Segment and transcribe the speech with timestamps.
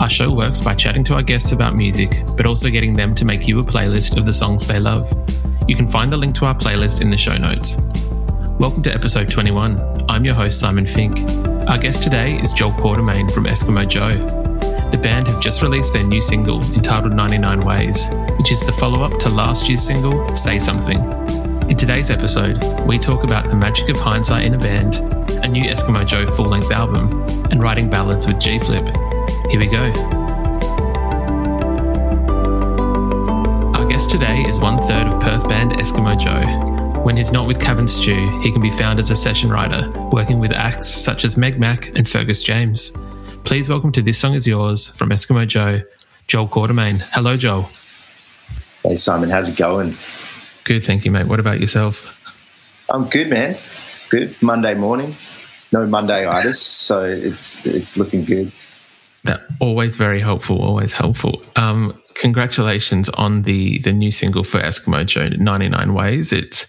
[0.00, 3.24] Our show works by chatting to our guests about music, but also getting them to
[3.24, 5.08] make you a playlist of the songs they love.
[5.68, 7.76] You can find the link to our playlist in the show notes.
[8.58, 9.78] Welcome to episode 21.
[10.08, 11.18] I'm your host, Simon Fink.
[11.68, 14.16] Our guest today is Joel Quartermain from Eskimo Joe.
[14.90, 19.02] The band have just released their new single entitled 99 Ways, which is the follow
[19.02, 20.98] up to last year's single, Say Something.
[21.70, 24.96] In today's episode, we talk about the magic of hindsight in a band,
[25.44, 28.84] a new Eskimo Joe full length album, and writing ballads with G Flip.
[29.54, 29.84] Here we go.
[33.72, 37.00] Our guest today is one third of Perth band Eskimo Joe.
[37.02, 39.88] When he's not with Kav and Stu, he can be found as a session writer,
[40.10, 42.98] working with acts such as Meg Mac and Fergus James.
[43.44, 45.82] Please welcome to This Song Is Yours from Eskimo Joe,
[46.26, 47.02] Joel Quartermain.
[47.12, 47.70] Hello, Joel.
[48.82, 49.92] Hey, Simon, how's it going?
[50.64, 51.28] Good, thank you, mate.
[51.28, 52.12] What about yourself?
[52.90, 53.56] I'm good, man.
[54.08, 54.34] Good.
[54.42, 55.14] Monday morning.
[55.70, 58.50] No Monday itis, so it's it's looking good.
[59.24, 60.62] That always very helpful.
[60.62, 61.42] Always helpful.
[61.56, 66.66] Um, congratulations on the the new single for Eskimo Joe, "99 Ways." It's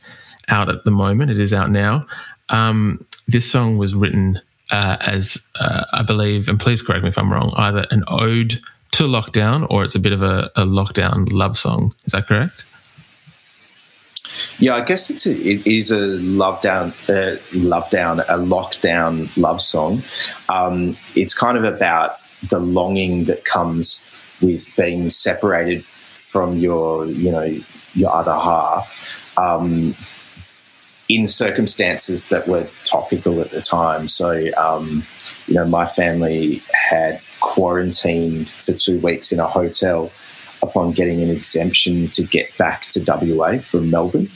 [0.49, 1.31] out at the moment.
[1.31, 2.05] It is out now.
[2.49, 4.39] Um, this song was written
[4.69, 8.59] uh, as, uh, I believe, and please correct me if I'm wrong, either an ode
[8.91, 11.91] to lockdown or it's a bit of a, a lockdown love song.
[12.05, 12.65] Is that correct?
[14.57, 19.29] Yeah, I guess it's a, it is a love down, uh, love down, a lockdown
[19.37, 20.03] love song.
[20.49, 24.05] Um, it's kind of about the longing that comes
[24.41, 27.57] with being separated from your, you know,
[27.93, 28.95] your other half.
[29.37, 29.95] Um,
[31.07, 34.07] in circumstances that were topical at the time.
[34.07, 35.03] So, um,
[35.45, 40.11] you know, my family had quarantined for two weeks in a hotel
[40.63, 44.31] upon getting an exemption to get back to WA from Melbourne.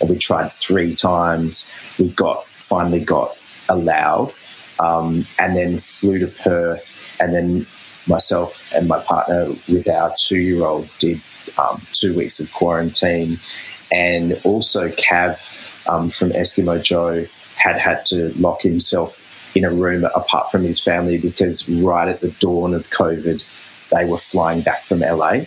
[0.00, 1.70] And we tried three times.
[1.98, 3.36] We got finally got
[3.68, 4.32] allowed,
[4.80, 6.98] um, and then flew to Perth.
[7.20, 7.66] And then
[8.06, 11.20] myself and my partner, with our two-year-old, did
[11.58, 13.38] um, two weeks of quarantine,
[13.92, 17.26] and also Kav um, from Eskimo Joe
[17.56, 19.20] had had to lock himself
[19.54, 23.44] in a room apart from his family because right at the dawn of COVID,
[23.90, 25.42] they were flying back from LA.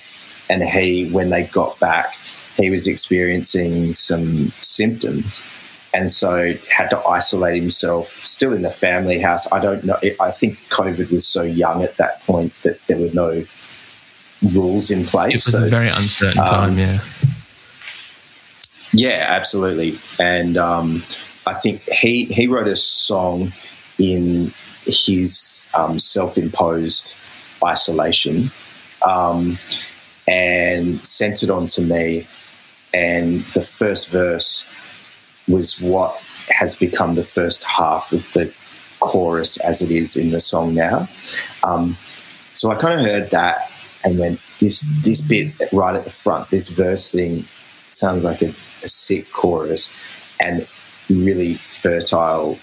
[0.49, 2.15] And he, when they got back,
[2.55, 5.43] he was experiencing some symptoms
[5.93, 10.29] and so had to isolate himself still in the family house i don't know i
[10.29, 13.43] think covid was so young at that point that there were no
[14.53, 16.99] rules in place it was so, a very uncertain time um, yeah
[18.93, 19.99] yeah, absolutely.
[20.19, 21.03] And um,
[21.45, 23.53] I think he he wrote a song
[23.99, 24.53] in
[24.85, 27.17] his um, self-imposed
[27.63, 28.51] isolation
[29.07, 29.57] um,
[30.27, 32.27] and sent it on to me.
[32.93, 34.65] And the first verse
[35.47, 38.53] was what has become the first half of the
[38.99, 41.07] chorus as it is in the song now.
[41.63, 41.97] Um,
[42.53, 43.71] so I kind of heard that
[44.03, 47.45] and went, this this bit right at the front, this verse thing
[47.91, 48.53] sounds like a
[48.83, 49.93] a sick chorus
[50.39, 50.67] and
[51.09, 52.57] really fertile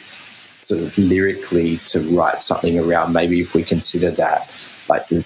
[0.60, 4.50] sort of lyrically to write something around maybe if we consider that
[4.88, 5.24] like the,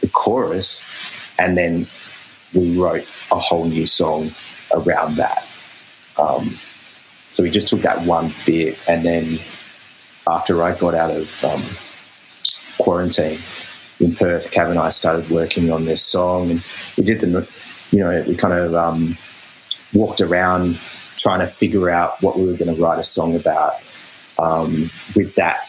[0.00, 0.84] the chorus
[1.38, 1.86] and then
[2.52, 4.30] we wrote a whole new song
[4.72, 5.46] around that
[6.18, 6.58] um,
[7.34, 9.40] so we just took that one bit and then
[10.28, 11.62] after i got out of um,
[12.78, 13.40] quarantine
[13.98, 16.64] in perth kav and i started working on this song and
[16.96, 17.48] we did the
[17.90, 19.16] you know we kind of um,
[19.92, 20.78] walked around
[21.16, 23.74] trying to figure out what we were going to write a song about
[24.38, 25.68] um, with that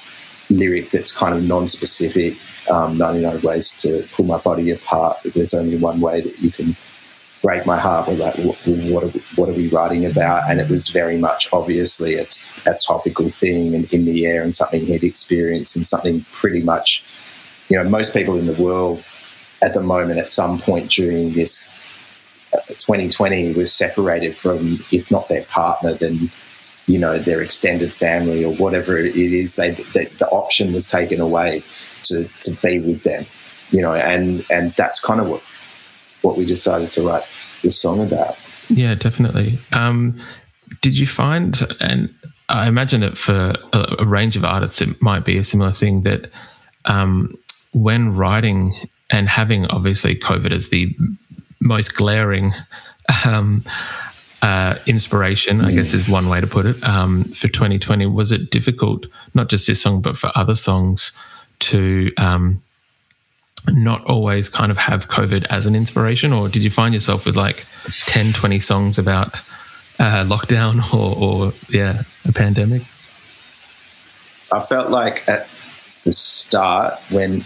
[0.52, 2.38] lyric that's kind of non-specific
[2.70, 6.76] um, 99 ways to pull my body apart there's only one way that you can
[7.46, 10.60] break my heart we're like what, what, are, we, what are we writing about and
[10.60, 12.26] it was very much obviously a,
[12.66, 17.06] a topical thing and in the air and something he'd experienced and something pretty much
[17.70, 19.04] you know most people in the world
[19.62, 21.68] at the moment at some point during this
[22.70, 26.30] 2020 uh, was separated from, if not their partner, then
[26.88, 29.56] you know their extended family or whatever it is.
[29.56, 31.64] They, they the option was taken away
[32.04, 33.26] to to be with them,
[33.72, 35.42] you know, and and that's kind of what
[36.26, 37.24] what we decided to write
[37.62, 38.36] this song about.
[38.70, 39.60] Yeah, definitely.
[39.72, 40.20] Um,
[40.82, 42.14] did you find, and
[42.50, 46.02] I imagine that for a, a, range of artists, it might be a similar thing
[46.02, 46.30] that
[46.86, 47.30] um,
[47.74, 48.76] when writing
[49.12, 50.96] and having obviously COVID as the
[51.60, 52.54] most glaring
[53.26, 53.64] um,
[54.42, 58.52] uh, inspiration, I guess is one way to put it, um, for 2020, was it
[58.52, 61.12] difficult, not just this song, but for other songs
[61.60, 62.62] to um,
[63.72, 66.34] not always kind of have COVID as an inspiration?
[66.34, 67.66] Or did you find yourself with like
[68.06, 69.36] 10, 20 songs about
[70.00, 72.84] uh, lockdown or, or, yeah, a pandemic?
[74.52, 75.48] I felt like at
[76.04, 77.44] the start when,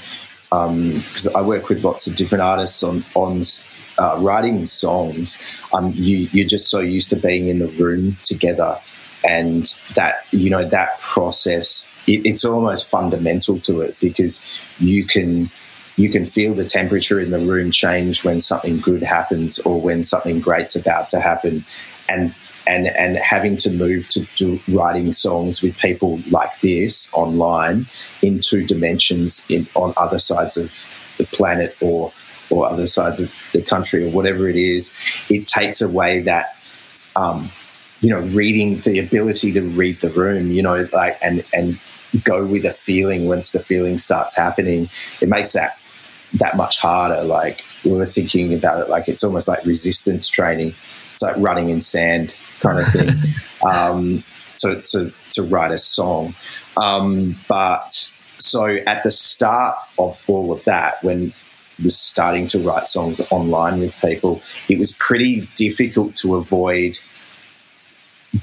[0.49, 3.41] because um, I work with lots of different artists on, on
[3.97, 5.41] uh, writing songs,
[5.73, 8.79] um, you, you're just so used to being in the room together
[9.23, 14.41] and that you know that process it, it's almost fundamental to it because
[14.79, 15.49] you can
[15.99, 20.01] you can feel the temperature in the room change when something good happens or when
[20.01, 21.65] something great's about to happen.
[22.07, 22.33] And
[22.67, 27.85] and and having to move to do writing songs with people like this online
[28.21, 30.71] in two dimensions in on other sides of
[31.17, 32.13] the planet or
[32.49, 34.93] or other sides of the country or whatever it is
[35.29, 36.55] it takes away that
[37.15, 37.49] um,
[38.01, 41.79] you know reading the ability to read the room you know like and and
[42.23, 44.89] go with a feeling once the feeling starts happening.
[45.21, 45.78] It makes that
[46.33, 47.23] that much harder.
[47.23, 50.73] Like we were thinking about it, like it's almost like resistance training.
[51.13, 53.09] It's like running in sand kind of thing.
[53.69, 54.23] um,
[54.57, 56.35] to, to, to write a song.
[56.77, 61.33] Um, but so at the start of all of that, when
[61.83, 66.99] was starting to write songs online with people, it was pretty difficult to avoid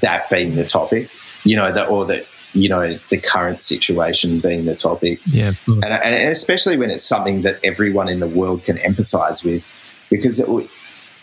[0.01, 1.09] that being the topic,
[1.43, 2.25] you know, that or that
[2.57, 5.19] you know the current situation being the topic.
[5.25, 5.83] Yeah, hmm.
[5.83, 9.67] and, and, especially when it's something that everyone in the world can empathise with,
[10.09, 10.47] because it,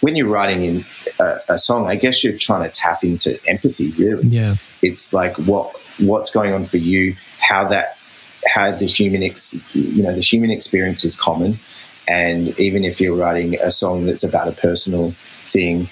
[0.01, 0.85] when you're writing in
[1.19, 3.91] a, a, song, I guess you're trying to tap into empathy.
[3.93, 7.99] Really, yeah, it's like what what's going on for you, how that
[8.47, 11.59] how the human ex, you know the human experience is common,
[12.07, 15.13] and even if you're writing a song that's about a personal
[15.47, 15.89] thing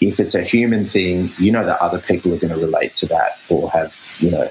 [0.00, 3.06] if it's a human thing, you know that other people are going to relate to
[3.06, 4.50] that or have, you know,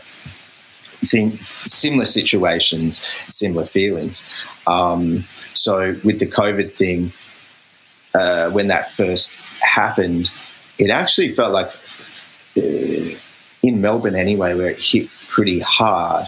[1.03, 4.23] similar situations, similar feelings.
[4.67, 7.11] Um, so with the COVID thing,
[8.13, 10.29] uh, when that first happened,
[10.77, 11.71] it actually felt like
[12.57, 13.17] uh,
[13.61, 16.27] in Melbourne anyway, where it hit pretty hard.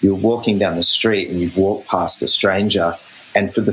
[0.00, 2.96] You're walking down the street and you'd walk past a stranger,
[3.34, 3.72] and for the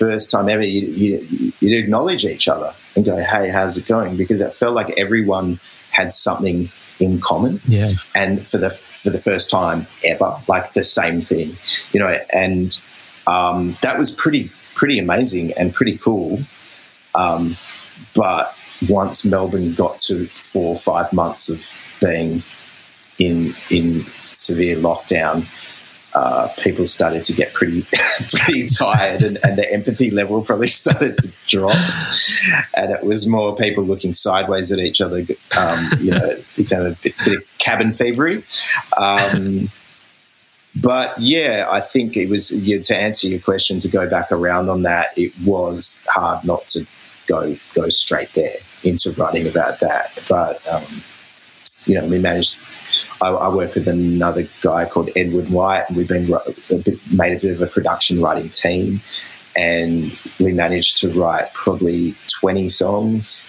[0.00, 4.16] first time ever, you, you, you'd acknowledge each other and go, "Hey, how's it going?"
[4.16, 5.60] Because it felt like everyone
[5.90, 7.60] had something in common.
[7.68, 7.94] Yeah.
[8.14, 11.56] And for the for the first time ever, like the same thing,
[11.92, 12.80] you know, and
[13.26, 16.40] um, that was pretty pretty amazing and pretty cool.
[17.14, 17.56] Um,
[18.14, 18.56] but
[18.88, 21.62] once Melbourne got to four or five months of
[22.00, 22.42] being
[23.18, 25.46] in in severe lockdown,
[26.14, 27.86] uh, people started to get pretty
[28.32, 31.76] pretty tired and, and, the empathy level probably started to drop.
[32.74, 35.24] And it was more people looking sideways at each other
[35.58, 38.42] um, you know became a bit, bit of cabin fevery.
[38.96, 39.70] Um,
[40.76, 44.82] but yeah i think it was to answer your question to go back around on
[44.82, 46.86] that it was hard not to
[47.30, 50.18] go go straight there into writing about that.
[50.28, 51.02] But um,
[51.86, 52.58] you know we managed
[53.20, 57.36] I, I, work with another guy called Edward White, and we've been a bit, made
[57.36, 59.00] a bit of a production writing team,
[59.56, 63.46] and we managed to write probably twenty songs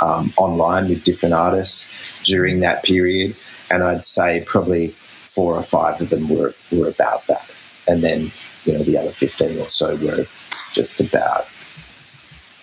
[0.00, 1.88] um, online with different artists
[2.24, 3.34] during that period,
[3.70, 7.50] and I'd say probably four or five of them were were about that,
[7.88, 8.30] and then
[8.64, 10.26] you know the other fifteen or so were
[10.72, 11.46] just about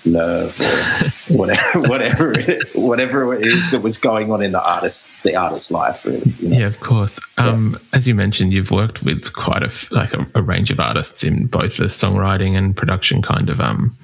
[0.06, 5.12] love or whatever whatever it, whatever it is that was going on in the artist
[5.24, 6.58] the artist's life really you know?
[6.58, 7.20] yeah of course.
[7.38, 11.24] Um, as you mentioned you've worked with quite a like a, a, range of artists
[11.24, 13.96] in both the songwriting and production kind of um,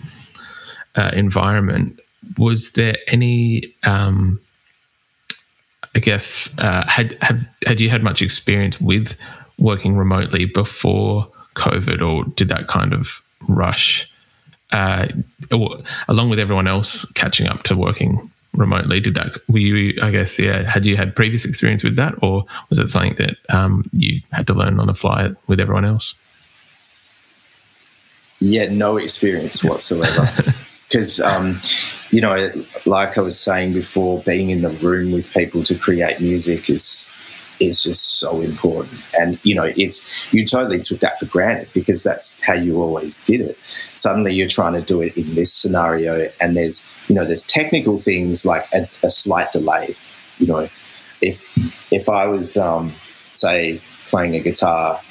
[0.96, 2.00] uh, environment.
[2.38, 4.40] Was there any um,
[5.96, 9.18] i guess uh, had have had you had much experience with
[9.58, 14.10] working remotely before covid or did that kind of rush
[14.72, 15.08] uh,
[16.08, 20.40] along with everyone else catching up to working remotely did that were you i guess
[20.40, 24.20] yeah had you had previous experience with that or was it something that um, you
[24.32, 26.20] had to learn on the fly with everyone else
[28.40, 30.28] yeah, no experience whatsoever.
[30.88, 31.60] Because, um,
[32.12, 32.50] you know,
[32.86, 37.12] like I was saying before, being in the room with people to create music is
[37.60, 39.00] is just so important.
[39.20, 43.18] And you know, it's you totally took that for granted because that's how you always
[43.22, 43.58] did it.
[43.96, 47.98] Suddenly, you're trying to do it in this scenario, and there's you know, there's technical
[47.98, 49.96] things like a, a slight delay.
[50.40, 50.70] You know,
[51.22, 51.44] if
[51.92, 52.94] if I was um,
[53.32, 55.02] say playing a guitar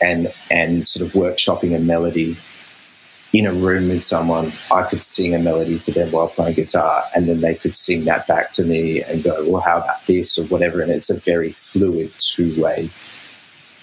[0.00, 2.36] and and sort of workshopping a melody
[3.32, 7.04] in a room with someone, I could sing a melody to them while playing guitar,
[7.14, 10.38] and then they could sing that back to me and go, "Well, how about this?"
[10.38, 10.82] or whatever.
[10.82, 12.90] And it's a very fluid two way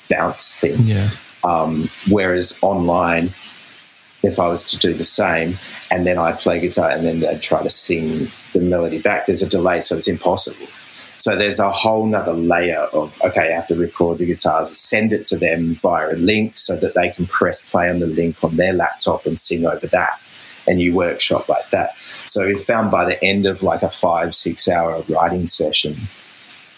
[0.10, 0.82] bounce thing.
[0.84, 1.10] Yeah.
[1.44, 3.32] Um, whereas online,
[4.22, 5.58] if I was to do the same,
[5.89, 9.41] and then I play guitar, and then they'd try to sing the melody back, there's
[9.41, 10.68] a delay, so it's impossible.
[11.20, 15.14] So there's a whole nother layer of okay, I have to record the guitars, send
[15.14, 18.42] it to them via a link so that they can press play on the link
[18.44, 20.20] on their laptop and sing over that.
[20.68, 21.98] And you workshop like that.
[21.98, 25.96] So we found by the end of like a five, six hour writing session,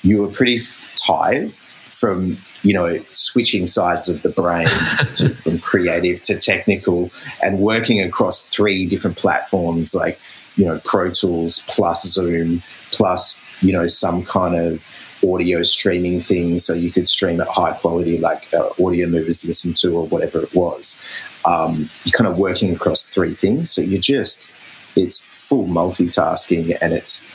[0.01, 0.60] you were pretty
[0.95, 1.53] tired
[1.91, 4.67] from you know switching sides of the brain
[5.13, 7.12] to, from creative to technical
[7.43, 10.19] and working across three different platforms like
[10.55, 14.89] you know pro tools plus zoom plus you know some kind of
[15.24, 19.74] audio streaming thing so you could stream at high quality like uh, audio movers listen
[19.74, 21.00] to or whatever it was.
[21.45, 24.51] Um, you're kind of working across three things so you're just
[24.95, 27.25] it's full multitasking and it's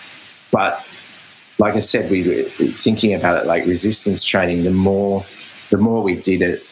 [0.53, 0.87] but
[1.59, 5.25] like i said we were thinking about it like resistance training the more
[5.71, 6.63] the more we did it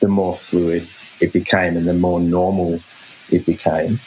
[0.00, 0.86] the more fluid
[1.20, 2.80] it became and the more normal
[3.30, 3.98] it became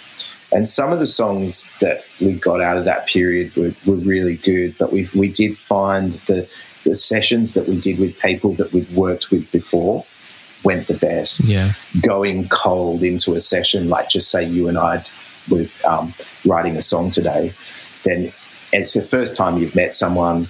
[0.52, 4.38] and some of the songs that we got out of that period were, were really
[4.38, 6.48] good, but we, we did find the,
[6.84, 10.06] the sessions that we did with people that we'd worked with before
[10.64, 11.46] went the best.
[11.46, 11.74] Yeah.
[12.02, 15.04] Going cold into a session, like just say you and I
[15.50, 16.14] were um,
[16.46, 17.54] writing a song today,
[18.04, 18.32] then
[18.72, 20.48] it's the first time you've met someone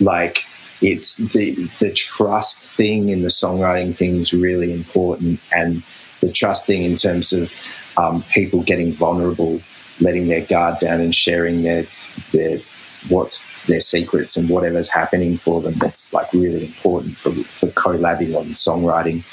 [0.00, 0.44] like
[0.82, 5.82] it's the the trust thing in the songwriting thing is really important and
[6.20, 7.50] the trust thing in terms of
[7.96, 9.60] um, people getting vulnerable,
[10.00, 11.86] letting their guard down, and sharing their
[12.32, 12.58] their
[13.08, 15.74] what's their secrets and whatever's happening for them.
[15.74, 19.24] That's like really important for for collabing on songwriting.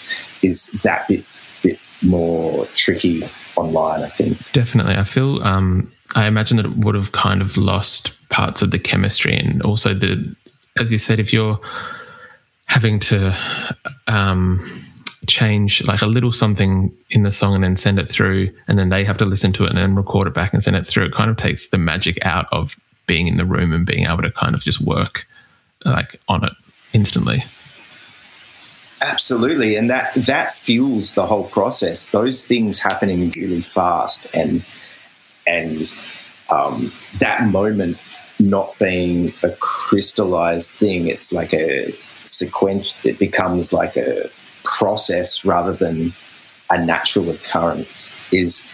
[0.42, 1.26] Is that bit
[1.62, 3.24] bit more tricky
[3.56, 4.04] online?
[4.04, 4.96] I think definitely.
[4.96, 5.42] I feel.
[5.44, 9.64] Um, I imagine that it would have kind of lost parts of the chemistry and
[9.64, 10.36] also the,
[10.80, 11.60] as you said, if you're
[12.66, 13.36] having to.
[14.08, 14.62] Um,
[15.28, 18.90] change like a little something in the song and then send it through and then
[18.90, 21.06] they have to listen to it and then record it back and send it through.
[21.06, 22.76] It kind of takes the magic out of
[23.08, 25.28] being in the room and being able to kind of just work
[25.86, 26.54] like on it
[26.94, 27.44] instantly.
[29.02, 32.10] Absolutely and that that fuels the whole process.
[32.10, 34.66] Those things happening really fast and
[35.48, 35.98] and
[36.50, 37.98] um, that moment
[38.40, 41.94] not being a crystallized thing it's like a
[42.26, 44.30] sequence it becomes like a
[44.78, 46.14] process rather than
[46.70, 48.68] a natural occurrence is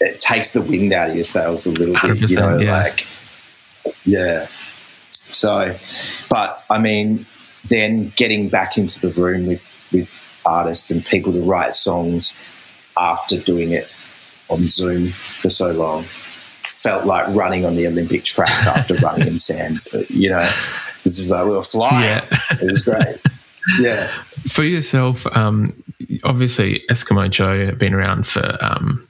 [0.00, 2.82] it takes the wind out of your sails a little bit, you know, yeah.
[2.82, 3.06] like
[4.04, 4.46] yeah.
[5.30, 5.76] So,
[6.28, 7.26] but I mean,
[7.68, 12.34] then getting back into the room with with artists and people to write songs
[12.98, 13.88] after doing it
[14.48, 16.04] on Zoom for so long
[16.80, 19.82] felt like running on the Olympic track after running in sand.
[19.82, 20.50] For, you know,
[21.04, 22.04] this is like we were flying.
[22.04, 22.26] Yeah.
[22.52, 23.20] It was great.
[23.78, 24.10] Yeah.
[24.48, 25.82] For yourself, um,
[26.24, 29.06] obviously Eskimo Joe have been around for um,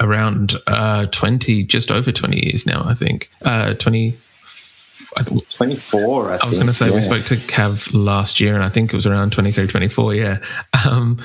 [0.00, 3.30] around uh, 20, just over 20 years now, I think.
[3.42, 4.16] Uh, 20.
[5.50, 6.94] 24, I, I was going to say, yeah.
[6.94, 10.38] we spoke to Kav last year, and I think it was around 23, 24, yeah.
[10.88, 11.22] Um,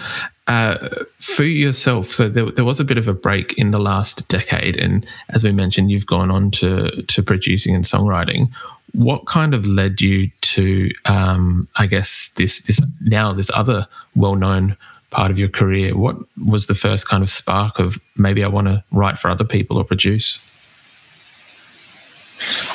[0.47, 4.27] uh, for yourself, so there, there, was a bit of a break in the last
[4.27, 8.49] decade, and as we mentioned, you've gone on to to producing and songwriting.
[8.93, 14.35] What kind of led you to, um, I guess, this this now this other well
[14.35, 14.75] known
[15.09, 15.95] part of your career?
[15.95, 19.43] What was the first kind of spark of maybe I want to write for other
[19.43, 20.39] people or produce?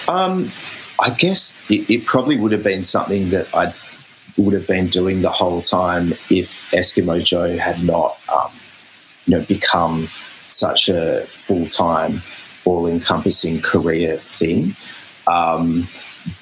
[0.08, 0.50] Um,
[1.00, 3.74] I guess it, it, probably would have been something that I
[4.36, 8.50] would have been doing the whole time if Eskimo Joe had not, um,
[9.26, 10.08] you know, become
[10.48, 12.22] such a full time,
[12.64, 14.74] all encompassing career thing.
[15.26, 15.88] Um,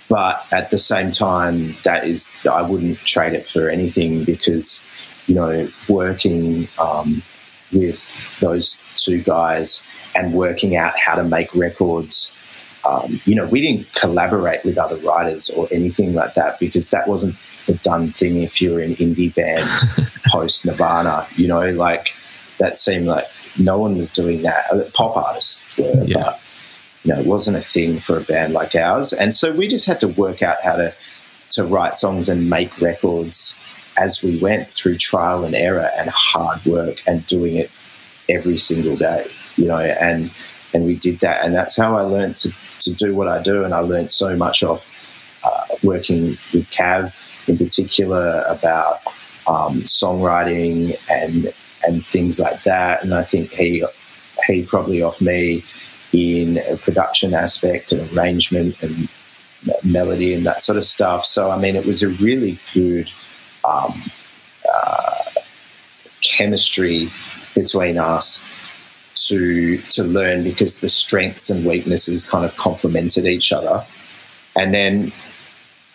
[0.09, 4.85] but at the same time, that is, I wouldn't trade it for anything because,
[5.27, 7.23] you know, working um,
[7.73, 8.11] with
[8.41, 12.35] those two guys and working out how to make records.
[12.85, 17.07] Um, you know, we didn't collaborate with other writers or anything like that because that
[17.07, 19.69] wasn't the done thing if you were an indie band
[20.27, 21.27] post Nirvana.
[21.37, 22.15] You know, like
[22.59, 23.27] that seemed like
[23.59, 24.93] no one was doing that.
[24.95, 26.37] Pop artists were, Yeah.
[27.05, 29.13] You know, it wasn't a thing for a band like ours.
[29.13, 30.95] And so we just had to work out how to
[31.51, 33.59] to write songs and make records
[33.97, 37.71] as we went through trial and error and hard work and doing it
[38.29, 39.27] every single day.
[39.57, 40.31] You know, and
[40.73, 43.65] and we did that, and that's how I learned to to do what I do.
[43.65, 44.87] And I learned so much of
[45.43, 47.15] uh, working with Kav
[47.49, 49.01] in particular about
[49.47, 51.53] um, songwriting and
[51.87, 53.03] and things like that.
[53.03, 53.85] And I think he
[54.47, 55.65] he probably off me
[56.13, 59.09] in production aspect and arrangement and
[59.85, 61.25] melody and that sort of stuff.
[61.25, 63.11] So I mean, it was a really good
[63.65, 64.03] um,
[64.73, 65.23] uh,
[66.23, 67.11] chemistry
[67.55, 68.43] between us
[69.29, 73.85] to to learn because the strengths and weaknesses kind of complemented each other,
[74.57, 75.13] and then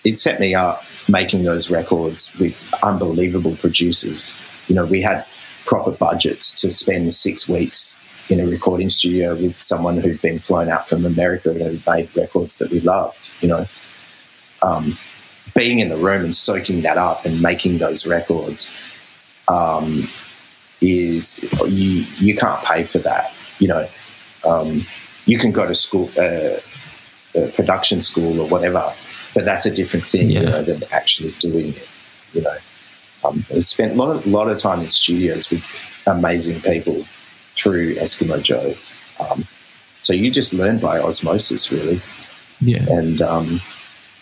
[0.03, 4.35] it set me up making those records with unbelievable producers.
[4.67, 5.25] You know, we had
[5.65, 10.69] proper budgets to spend six weeks in a recording studio with someone who'd been flown
[10.69, 13.29] out from America and had made records that we loved.
[13.41, 13.65] You know,
[14.61, 14.97] um,
[15.53, 18.73] being in the room and soaking that up and making those records
[19.47, 20.07] um,
[20.81, 23.33] is you you can't pay for that.
[23.59, 23.87] You know,
[24.43, 24.85] um,
[25.25, 26.59] you can go to school, uh,
[27.37, 28.93] uh, production school or whatever,
[29.33, 31.87] but that's a different thing you know, than actually doing it.
[32.33, 32.57] You know,
[33.23, 35.73] um, I spent a lot, of, lot of time in studios with
[36.07, 37.05] amazing people
[37.55, 38.75] through Eskimo Joe.
[39.19, 39.45] Um,
[40.01, 42.01] so you just learn by osmosis, really,
[42.59, 42.85] Yeah.
[42.89, 43.61] and um,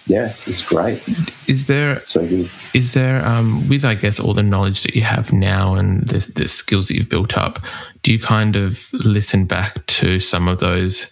[0.05, 1.01] yeah, it's great.
[1.47, 2.49] Is there So good.
[2.73, 6.19] is there um, with I guess all the knowledge that you have now and the,
[6.35, 7.59] the skills that you've built up,
[8.01, 11.09] do you kind of listen back to some of those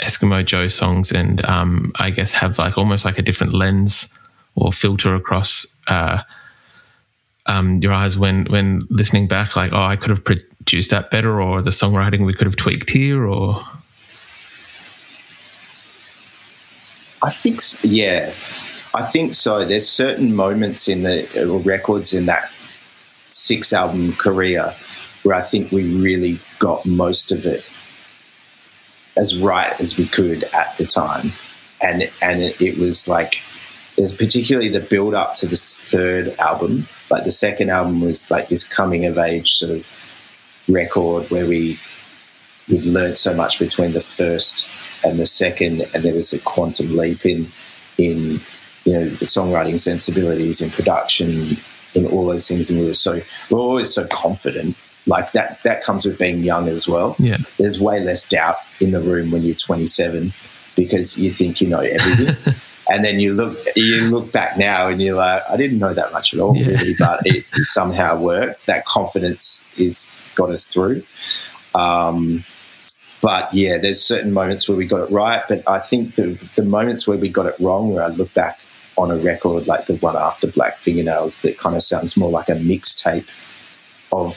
[0.00, 4.12] Eskimo Joe songs and um, I guess have like almost like a different lens
[4.56, 6.22] or filter across uh,
[7.46, 9.56] um, your eyes when when listening back?
[9.56, 10.24] Like, oh, I could have
[10.64, 13.60] produced that better, or the songwriting we could have tweaked here, or
[17.22, 18.32] I think, yeah,
[18.94, 19.64] I think so.
[19.64, 22.50] There's certain moments in the uh, records in that
[23.28, 24.74] six album career
[25.22, 27.64] where I think we really got most of it
[29.16, 31.32] as right as we could at the time,
[31.80, 33.40] and and it, it was like
[33.96, 36.86] there's particularly the build up to the third album.
[37.10, 39.86] Like the second album was like this coming of age sort of
[40.68, 41.78] record where we
[42.68, 44.68] we'd learned so much between the first
[45.04, 47.48] and the second, and there was a quantum leap in
[47.98, 48.40] in
[48.84, 51.56] you know the songwriting sensibilities, in production,
[51.94, 53.20] in all those things, and we were so
[53.50, 54.76] we're always so confident.
[55.06, 57.16] Like that that comes with being young as well.
[57.18, 60.32] yeah, There's way less doubt in the room when you're 27
[60.76, 62.54] because you think you know everything.
[62.90, 66.12] And then you look, you look back now, and you're like, I didn't know that
[66.12, 66.66] much at all, Yeah.
[66.66, 68.66] really, but it, it somehow worked.
[68.66, 71.02] That confidence is got us through.
[71.74, 72.44] Um,
[73.20, 75.42] but yeah, there's certain moments where we got it right.
[75.48, 78.58] But I think the the moments where we got it wrong, where I look back
[78.98, 82.48] on a record like the one after Black Fingernails, that kind of sounds more like
[82.48, 83.26] a mixtape
[84.10, 84.36] of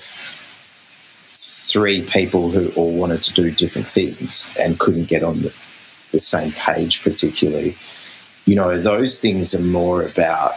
[1.34, 5.54] three people who all wanted to do different things and couldn't get on the,
[6.12, 7.76] the same page, particularly.
[8.46, 10.54] You know, those things are more about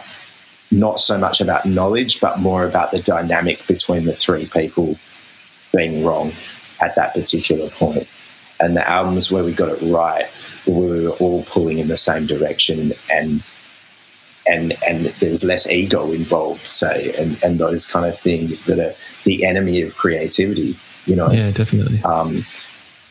[0.71, 4.97] not so much about knowledge, but more about the dynamic between the three people
[5.75, 6.33] being wrong
[6.81, 8.07] at that particular point.
[8.59, 10.27] And the albums where we got it right,
[10.65, 13.41] where we were all pulling in the same direction and
[14.49, 18.95] and and there's less ego involved, say, and, and those kind of things that are
[19.23, 20.75] the enemy of creativity,
[21.05, 21.29] you know.
[21.31, 22.01] yeah, definitely.
[22.03, 22.45] Um,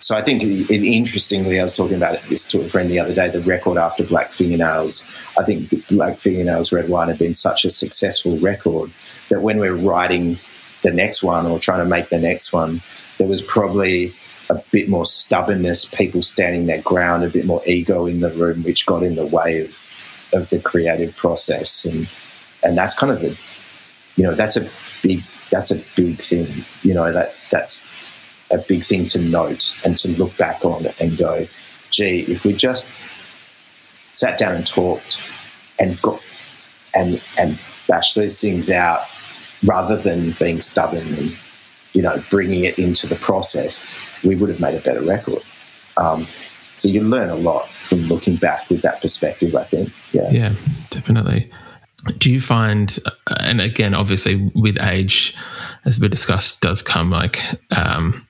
[0.00, 3.14] so I think, it, interestingly, I was talking about this to a friend the other
[3.14, 3.28] day.
[3.28, 5.06] The record after Black Fingernails,
[5.38, 8.90] I think Black Fingernails Red Wine had been such a successful record
[9.28, 10.38] that when we're writing
[10.82, 12.80] the next one or trying to make the next one,
[13.18, 14.14] there was probably
[14.50, 18.62] a bit more stubbornness, people standing their ground, a bit more ego in the room,
[18.62, 19.84] which got in the way of
[20.34, 22.08] of the creative process, and
[22.62, 23.38] and that's kind of the,
[24.16, 24.68] you know, that's a
[25.02, 26.64] big that's a big thing.
[26.82, 27.86] You know that that's
[28.50, 31.46] a big thing to note and to look back on and go,
[31.90, 32.90] gee, if we just
[34.12, 35.22] sat down and talked
[35.78, 36.20] and got
[36.94, 39.02] and and bashed those things out
[39.64, 41.36] rather than being stubborn and
[41.92, 43.86] you know bringing it into the process,
[44.24, 45.42] we would have made a better record.
[45.96, 46.26] Um,
[46.76, 49.54] so you learn a lot from looking back with that perspective.
[49.56, 50.30] I think, yeah.
[50.30, 50.52] Yeah,
[50.90, 51.50] definitely.
[52.18, 52.96] Do you find,
[53.40, 55.34] and again, obviously with age,
[55.84, 57.40] as we discussed, does come like
[57.72, 58.26] um,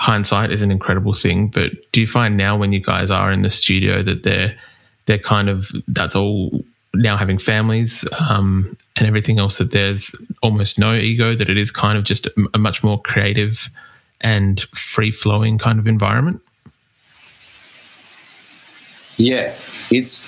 [0.00, 1.48] hindsight is an incredible thing.
[1.48, 4.56] But do you find now when you guys are in the studio that they're
[5.06, 10.10] they're kind of that's all now having families um, and everything else that there's
[10.42, 13.68] almost no ego that it is kind of just a, much more creative
[14.22, 16.40] and free flowing kind of environment
[19.16, 19.54] yeah
[19.90, 20.26] it's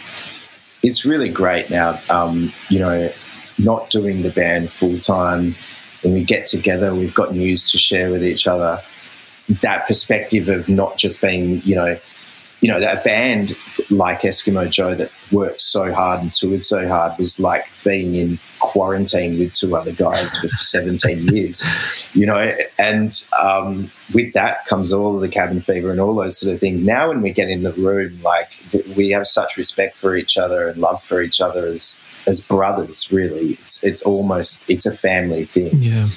[0.82, 3.10] it's really great now um, you know
[3.58, 5.54] not doing the band full time
[6.02, 8.80] when we get together we've got news to share with each other
[9.60, 11.98] that perspective of not just being you know
[12.62, 13.54] you know, that band
[13.90, 18.38] like Eskimo Joe that worked so hard and toured so hard was like being in
[18.60, 21.64] quarantine with two other guys for 17 years,
[22.14, 23.10] you know, and
[23.42, 26.86] um, with that comes all of the cabin fever and all those sort of things.
[26.86, 28.50] Now, when we get in the room, like
[28.96, 33.10] we have such respect for each other and love for each other as as brothers.
[33.10, 35.82] Really, it's it's almost it's a family thing.
[35.82, 36.10] Yeah,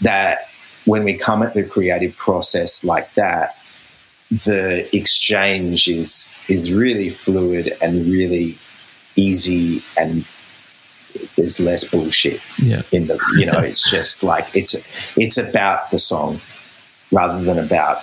[0.00, 0.48] that
[0.90, 3.56] when we come at the creative process like that
[4.30, 8.58] the exchange is is really fluid and really
[9.16, 10.24] easy and
[11.36, 12.82] there's less bullshit yeah.
[12.92, 14.74] in the you know it's just like it's
[15.16, 16.40] it's about the song
[17.12, 18.02] rather than about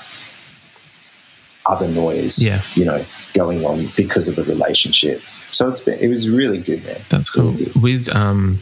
[1.65, 2.61] other noise yeah.
[2.75, 5.21] you know going on because of the relationship.
[5.51, 6.99] So it's been it was really good man.
[7.09, 7.51] That's cool.
[7.51, 8.61] Really with um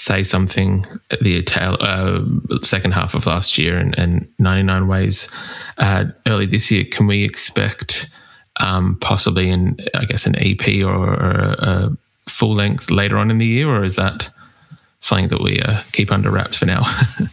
[0.00, 0.86] say something
[1.20, 2.22] the tail, uh,
[2.62, 5.30] second half of last year and, and 99 ways
[5.76, 8.08] uh, early this year can we expect
[8.60, 13.36] um, possibly in, i guess an ep or, or a, full length later on in
[13.38, 14.30] the year or is that
[15.00, 16.82] something that we uh, keep under wraps for now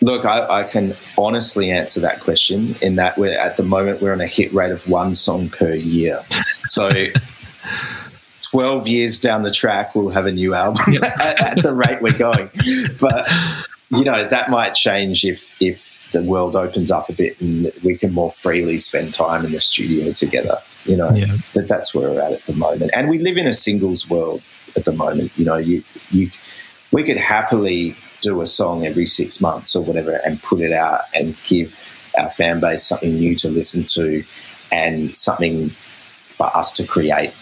[0.00, 4.12] Look, I, I, can honestly answer that question in that we're at the moment we're
[4.12, 6.22] on a hit rate of one song per year.
[6.66, 6.90] So
[8.54, 11.02] 12 years down the track, we'll have a new album yep.
[11.40, 12.48] at, the rate we're going.
[13.00, 13.28] But,
[13.90, 17.96] you know, that might change if, if the world opens up a bit and we
[17.96, 21.10] can more freely spend time in the studio together, you know.
[21.10, 21.36] Yeah.
[21.52, 22.92] But that's where we're at at the moment.
[22.94, 24.40] And we live in a singles world
[24.76, 25.32] at the moment.
[25.36, 26.30] You know, you, you,
[26.92, 31.00] we could happily do a song every six months or whatever and put it out
[31.12, 31.74] and give
[32.16, 34.22] our fan base something new to listen to
[34.70, 37.32] and something for us to create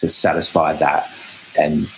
[0.00, 1.10] to satisfy that,
[1.58, 1.88] and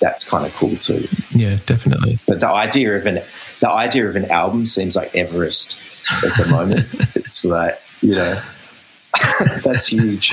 [0.00, 1.06] that's kind of cool too.
[1.30, 2.18] Yeah, definitely.
[2.26, 3.22] But the idea of an
[3.60, 5.78] the idea of an album seems like Everest
[6.24, 6.86] at the moment.
[7.14, 8.40] it's like you know.
[9.64, 10.32] that's huge.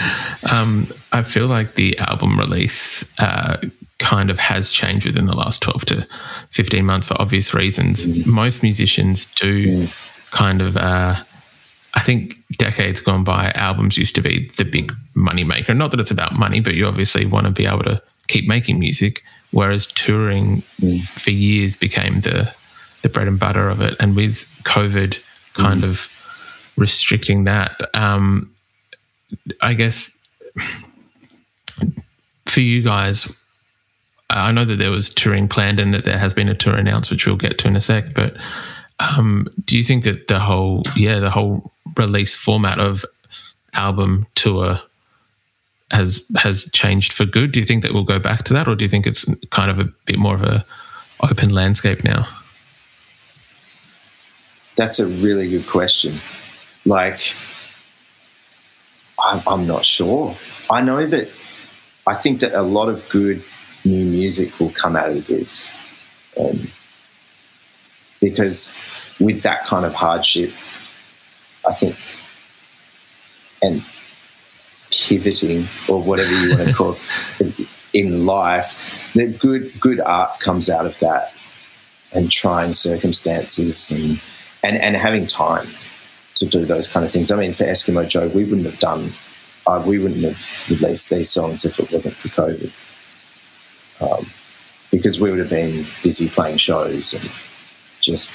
[0.54, 3.58] Um, I feel like the album release uh,
[3.98, 6.08] kind of has changed within the last 12 to
[6.52, 8.06] 15 months for obvious reasons.
[8.06, 8.28] Mm.
[8.28, 10.30] Most musicians do mm.
[10.32, 11.16] kind of uh,
[11.94, 15.74] I think decades gone by, albums used to be the big money maker.
[15.74, 18.80] Not that it's about money, but you obviously want to be able to keep making
[18.80, 19.24] music.
[19.52, 21.02] Whereas touring mm.
[21.20, 22.54] for years became the
[23.02, 23.96] the bread and butter of it.
[24.00, 25.20] And with COVID
[25.54, 25.90] kind mm.
[25.90, 26.10] of
[26.76, 28.54] restricting that, um,
[29.62, 30.16] I guess
[32.46, 33.40] for you guys,
[34.30, 37.12] I know that there was touring planned and that there has been a tour announced,
[37.12, 38.14] which we'll get to in a sec.
[38.14, 38.36] But
[39.00, 43.06] um, do you think that the whole, yeah, the whole release format of
[43.74, 44.80] album tour
[45.92, 47.52] has has changed for good?
[47.52, 49.72] Do you think that we'll go back to that, or do you think it's kind
[49.72, 50.66] of a bit more of a
[51.22, 52.28] open landscape now?
[54.76, 56.20] That's a really good question.
[56.86, 57.34] Like,
[59.20, 60.36] I'm, not sure.
[60.70, 61.30] I know that
[62.06, 63.44] I think that a lot of good
[63.84, 65.74] new music will come out of this,
[66.40, 66.72] um,
[68.20, 68.74] because
[69.20, 70.52] with that kind of hardship,
[71.68, 71.96] I think,
[73.62, 73.84] and
[74.92, 76.98] pivoting or whatever you want to call
[77.40, 81.34] it in life, that good good art comes out of that,
[82.12, 84.22] and trying circumstances and
[84.64, 85.68] and and having time
[86.36, 87.32] to do those kind of things.
[87.32, 89.12] I mean, for Eskimo Joe, we wouldn't have done,
[89.66, 92.72] uh, we wouldn't have released these songs if it wasn't for COVID,
[94.02, 94.28] um,
[94.92, 97.30] because we would have been busy playing shows and
[98.08, 98.34] just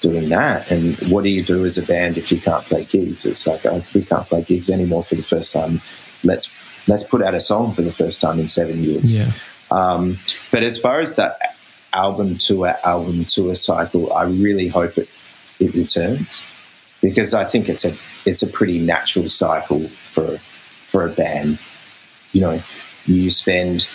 [0.00, 0.70] doing that.
[0.70, 3.26] And what do you do as a band if you can't play gigs?
[3.26, 5.80] It's like oh, we can't play gigs anymore for the first time.
[6.22, 6.50] Let's
[6.86, 9.16] let's put out a song for the first time in seven years.
[9.16, 9.32] Yeah.
[9.70, 10.18] Um,
[10.50, 11.56] but as far as that
[11.92, 15.08] album tour, album tour cycle, I really hope it
[15.58, 16.44] it returns
[17.00, 20.38] because I think it's a it's a pretty natural cycle for
[20.86, 21.58] for a band.
[22.32, 22.62] You know,
[23.06, 23.88] you spend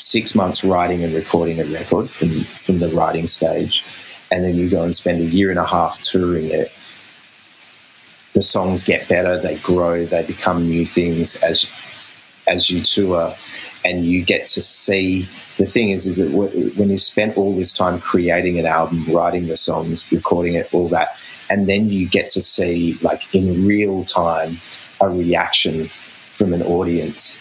[0.00, 3.84] six months writing and recording a record from from the writing stage
[4.30, 6.72] and then you go and spend a year and a half touring it,
[8.32, 11.70] the songs get better, they grow, they become new things as
[12.46, 13.34] as you tour,
[13.84, 15.28] and you get to see.
[15.56, 19.46] The thing is, is that when you spent all this time creating an album, writing
[19.46, 21.16] the songs, recording it, all that,
[21.50, 24.58] and then you get to see, like in real time,
[25.00, 25.88] a reaction
[26.32, 27.36] from an audience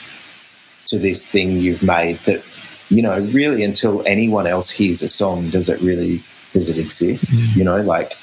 [0.90, 2.44] to this thing you've made that
[2.90, 7.32] you know really until anyone else hears a song does it really does it exist?
[7.32, 7.60] Mm-hmm.
[7.60, 8.16] you know like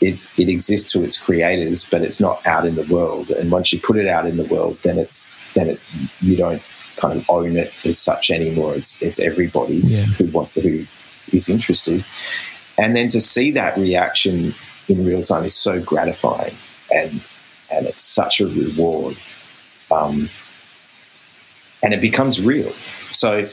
[0.00, 3.30] it, it exists to its creators but it's not out in the world.
[3.30, 5.80] And once you put it out in the world then it's then it
[6.20, 6.62] you don't
[6.96, 8.74] kind of own it as such anymore.
[8.74, 10.06] It's it's everybody's yeah.
[10.14, 10.86] who want who
[11.32, 12.04] is interested.
[12.78, 14.54] And then to see that reaction
[14.88, 16.54] in real time is so gratifying.
[16.94, 17.22] And
[17.70, 19.16] and it's such a reward.
[19.90, 20.28] Um,
[21.82, 22.72] and it becomes real.
[23.12, 23.48] So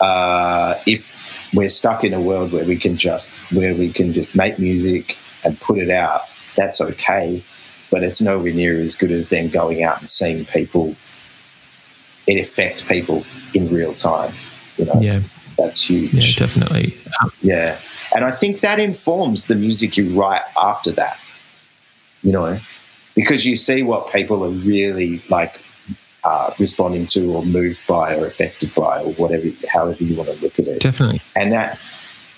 [0.00, 4.34] uh, if we're stuck in a world where we can just where we can just
[4.34, 6.22] make music and put it out,
[6.56, 7.42] that's okay.
[7.90, 10.94] But it's nowhere near as good as then going out and seeing people
[12.26, 13.24] it affect people
[13.54, 14.32] in real time.
[14.76, 15.20] You know, yeah,
[15.58, 16.14] that's huge.
[16.14, 16.96] Yeah, definitely.
[17.42, 17.78] Yeah,
[18.14, 21.18] and I think that informs the music you write after that.
[22.22, 22.58] You know,
[23.14, 25.60] because you see what people are really like
[26.24, 30.36] uh, responding to or moved by or affected by or whatever, however you want to
[30.42, 30.80] look at it.
[30.80, 31.20] Definitely.
[31.34, 31.78] And that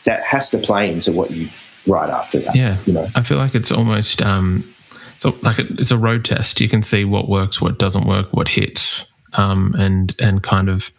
[0.04, 1.48] that has to play into what you
[1.86, 2.56] write after that.
[2.56, 2.76] Yeah.
[2.86, 4.72] You know, I feel like it's almost um,
[5.18, 6.60] so like a, it's a road test.
[6.60, 10.90] You can see what works, what doesn't work, what hits, um, and and kind of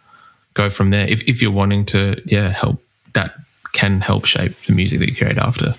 [0.54, 1.06] go from there.
[1.06, 3.34] If if you're wanting to, yeah, help that
[3.72, 5.74] can help shape the music that you create after.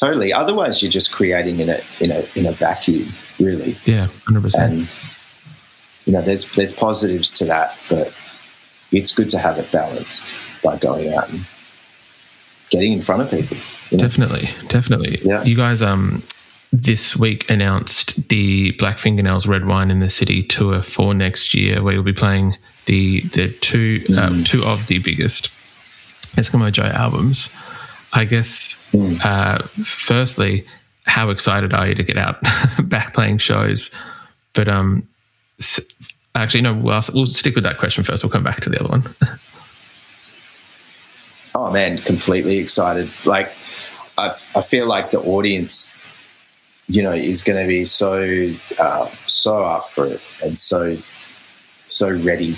[0.00, 0.32] Totally.
[0.32, 3.08] Otherwise, you're just creating in a in a in a vacuum,
[3.38, 3.76] really.
[3.84, 4.88] Yeah, hundred percent.
[6.08, 8.14] You know, there's there's positives to that, but
[8.90, 11.44] it's good to have it balanced by going out and
[12.70, 13.56] getting in front of people.
[13.90, 14.02] You know?
[14.02, 15.20] Definitely, definitely.
[15.22, 15.44] Yeah.
[15.44, 16.22] You guys, um,
[16.72, 21.82] this week announced the Black Fingernails Red Wine in the City tour for next year,
[21.82, 24.40] where you'll be playing the the two uh, mm.
[24.40, 25.52] uh, two of the biggest
[26.36, 27.50] Eskimo Joe albums.
[28.14, 29.20] I guess Mm.
[29.24, 30.64] Uh, firstly,
[31.04, 32.40] how excited are you to get out
[32.84, 33.90] back playing shows?
[34.54, 35.06] But um,
[36.34, 36.74] actually, no.
[36.74, 38.22] We'll, we'll stick with that question first.
[38.22, 39.02] We'll come back to the other one.
[41.54, 43.10] oh man, completely excited!
[43.24, 43.52] Like,
[44.16, 45.92] I, I feel like the audience,
[46.88, 50.96] you know, is going to be so uh, so up for it and so
[51.86, 52.56] so ready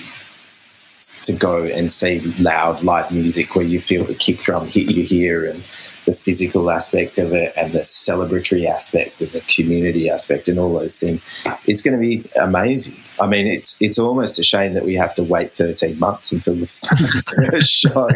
[1.23, 5.05] to go and see loud live music where you feel the kick drum hit you
[5.05, 5.63] here and
[6.11, 10.73] the physical aspect of it and the celebratory aspect and the community aspect and all
[10.73, 11.23] those things.
[11.66, 12.96] It's going to be amazing.
[13.20, 16.57] I mean, it's it's almost a shame that we have to wait 13 months until
[16.57, 16.66] the
[17.51, 18.09] first show.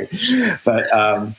[0.65, 1.37] But um,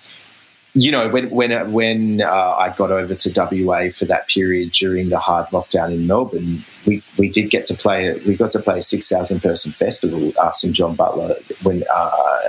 [0.76, 5.10] you know, when when when uh, I got over to WA for that period during
[5.10, 8.18] the hard lockdown in Melbourne, we, we did get to play.
[8.26, 10.32] We got to play a six thousand person festival.
[10.40, 12.40] Us and John Butler when uh,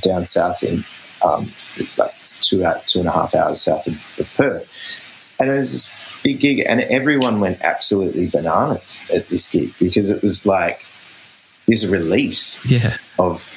[0.00, 0.84] down south in
[1.24, 1.50] um,
[1.96, 2.14] like
[2.52, 4.68] two out two and a half hours south of, of Perth,
[5.40, 10.10] and it was this big gig, and everyone went absolutely bananas at this gig because
[10.10, 10.84] it was like
[11.66, 12.96] this release yeah.
[13.18, 13.50] of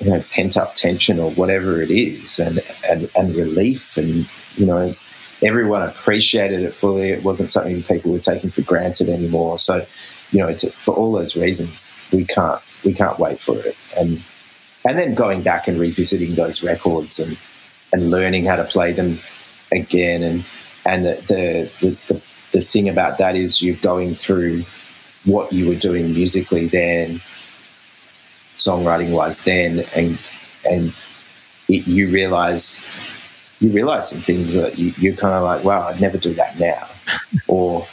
[0.00, 4.66] you know pent up tension or whatever it is, and and and relief, and you
[4.66, 4.94] know
[5.42, 7.10] everyone appreciated it fully.
[7.10, 9.58] It wasn't something people were taking for granted anymore.
[9.58, 9.86] So
[10.32, 14.22] you know to, for all those reasons, we can't we can't wait for it, and
[14.86, 17.36] and then going back and revisiting those records and
[17.92, 19.18] and learning how to play them
[19.72, 20.22] again.
[20.22, 20.44] And
[20.84, 22.22] and the the, the,
[22.52, 24.64] the, thing about that is you're going through
[25.24, 27.20] what you were doing musically then
[28.54, 30.18] songwriting wise then and
[30.64, 30.94] and
[31.68, 32.82] it, you realize
[33.60, 36.58] you realize some things that you, you're kind of like wow i'd never do that
[36.58, 36.86] now.
[37.48, 37.86] Or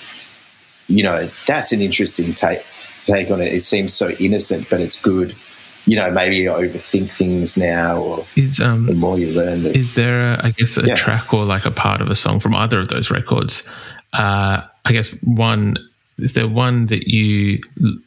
[0.87, 2.65] you know that's an interesting take
[3.05, 3.53] take on it.
[3.53, 5.35] It seems so innocent but it's good
[5.85, 9.65] you know, maybe you overthink things now, or is um, the more you learn.
[9.65, 10.95] is there, a, I guess, a yeah.
[10.95, 13.67] track or like a part of a song from either of those records?
[14.13, 15.77] Uh, I guess one
[16.17, 17.97] is there one that you l-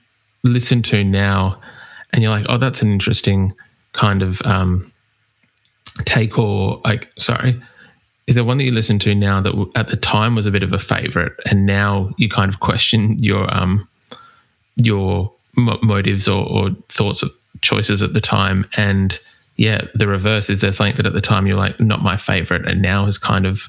[0.43, 1.61] listen to now,
[2.13, 3.53] and you're like, oh, that's an interesting
[3.93, 4.91] kind of um,
[6.05, 7.61] take, or like, sorry.
[8.27, 10.63] Is there one that you listen to now that at the time was a bit
[10.63, 13.87] of a favorite, and now you kind of question your um
[14.77, 17.23] your motives or, or thoughts
[17.63, 18.67] choices at the time.
[18.77, 19.19] And
[19.57, 22.67] yeah the reverse is there something that at the time you're like not my favorite.
[22.67, 23.69] And now has kind of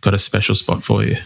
[0.00, 1.16] got a special spot for you.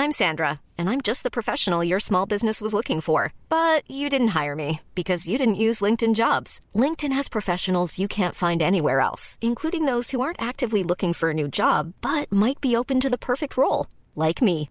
[0.00, 3.32] I'm sandra and i'm just the professional your small business was looking for.
[3.48, 6.60] But you didn't hire me because you didn't use linkedin jobs.
[6.74, 11.30] Linkedin has professionals you can't find anywhere else including those who aren't actively looking for
[11.30, 14.70] a new job but might be open to the perfect role like me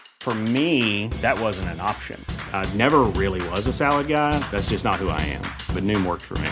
[0.21, 2.23] For me, that wasn't an option.
[2.53, 4.37] I never really was a salad guy.
[4.51, 5.41] That's just not who I am.
[5.73, 6.51] But Noom worked for me.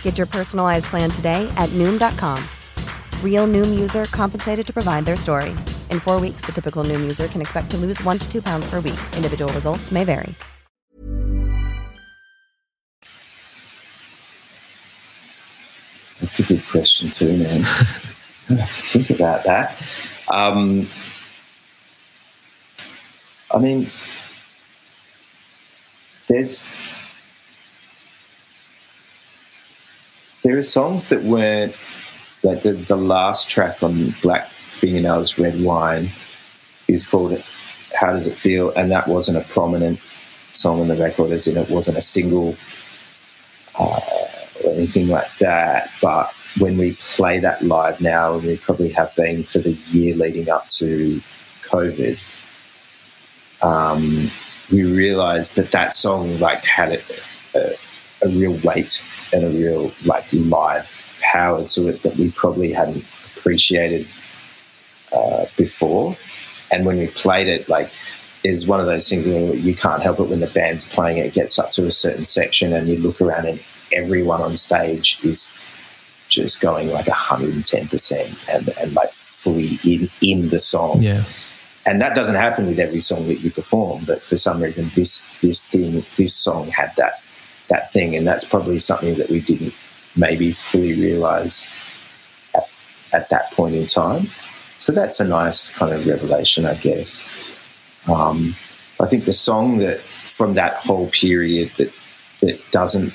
[0.00, 2.42] Get your personalized plan today at Noom.com.
[3.22, 5.50] Real Noom user compensated to provide their story.
[5.90, 8.64] In four weeks, the typical Noom user can expect to lose one to two pounds
[8.70, 9.00] per week.
[9.14, 10.34] Individual results may vary.
[16.20, 17.60] That's a good question too, man.
[18.48, 19.76] I have to think about that.
[20.32, 20.88] Um,
[23.56, 23.86] I mean,
[26.28, 26.68] there's
[30.44, 31.74] there are songs that weren't
[32.42, 36.10] like the, the last track on Black Fingernails Red Wine
[36.86, 37.42] is called
[37.98, 38.74] How Does It Feel?
[38.74, 40.00] And that wasn't a prominent
[40.52, 42.56] song on the record, as in it wasn't a single
[43.78, 44.00] uh,
[44.64, 45.90] or anything like that.
[46.02, 50.14] But when we play that live now, and we probably have been for the year
[50.14, 51.22] leading up to
[51.62, 52.20] COVID,
[53.62, 54.30] um,
[54.70, 57.00] we realized that that song like had a,
[57.54, 57.74] a,
[58.22, 60.88] a real weight and a real like live
[61.20, 63.04] power to it that we probably hadn't
[63.36, 64.06] appreciated
[65.12, 66.16] uh, before.
[66.72, 67.90] And when we played it, like,
[68.42, 71.32] is one of those things where you can't help it when the band's playing it,
[71.32, 73.60] gets up to a certain section and you look around and
[73.92, 75.52] everyone on stage is
[76.28, 81.02] just going like 110% and, and like fully in, in the song.
[81.02, 81.24] Yeah.
[81.86, 85.22] And that doesn't happen with every song that you perform, but for some reason this
[85.40, 87.22] this thing this song had that
[87.68, 89.72] that thing and that's probably something that we didn't
[90.16, 91.68] maybe fully realize
[92.54, 92.68] at,
[93.12, 94.28] at that point in time.
[94.78, 97.26] So that's a nice kind of revelation, I guess.
[98.08, 98.54] Um,
[99.00, 101.92] I think the song that from that whole period that
[102.40, 103.12] that doesn't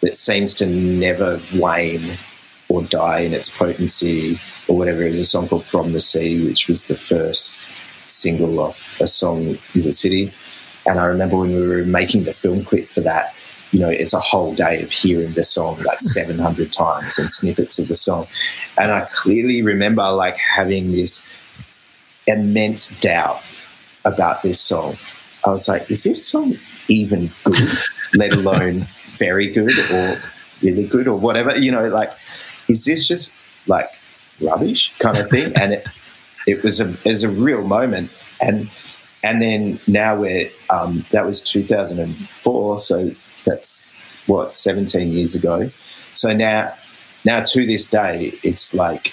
[0.00, 2.18] that seems to never wane
[2.74, 6.66] or die in its potency or whatever is a song called From the Sea, which
[6.68, 7.70] was the first
[8.06, 10.32] single off a song is a city.
[10.86, 13.34] And I remember when we were making the film clip for that,
[13.70, 16.06] you know, it's a whole day of hearing the song like hmm.
[16.06, 18.26] 700 times and snippets of the song.
[18.78, 21.22] And I clearly remember like having this
[22.26, 23.42] immense doubt
[24.04, 24.96] about this song.
[25.46, 26.56] I was like, is this song
[26.88, 27.68] even good,
[28.14, 30.20] let alone very good or
[30.62, 31.56] really good or whatever?
[31.58, 32.12] You know, like,
[32.68, 33.32] is this just
[33.66, 33.90] like
[34.40, 35.52] rubbish kind of thing?
[35.56, 35.86] And it,
[36.46, 38.10] it was a, it was a real moment.
[38.40, 38.70] And,
[39.24, 42.78] and then now we're, um, that was 2004.
[42.78, 43.10] So
[43.44, 43.92] that's
[44.26, 45.70] what, 17 years ago.
[46.14, 46.74] So now,
[47.24, 49.12] now to this day, it's like,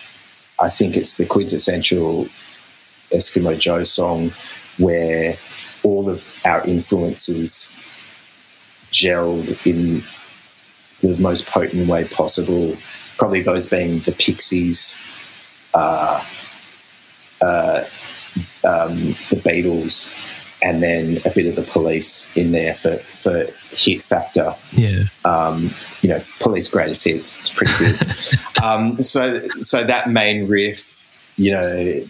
[0.59, 2.27] I think it's the quintessential
[3.11, 4.31] Eskimo Joe song
[4.77, 5.37] where
[5.83, 7.71] all of our influences
[8.91, 10.03] gelled in
[11.01, 12.75] the most potent way possible.
[13.21, 14.97] Probably those being the Pixies,
[15.75, 16.25] uh,
[17.39, 17.83] uh,
[18.63, 18.95] um,
[19.29, 20.11] the Beatles,
[20.63, 24.55] and then a bit of the Police in there for for hit factor.
[24.71, 25.03] Yeah.
[25.23, 25.69] Um,
[26.01, 27.39] you know, Police greatest hits.
[27.41, 28.63] It's pretty good.
[28.63, 31.07] um, so so that main riff
[31.37, 31.61] you know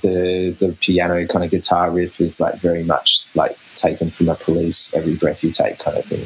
[0.02, 4.36] the the piano kind of guitar riff is like very much like taken from a
[4.36, 6.26] police every breath you take kind of thing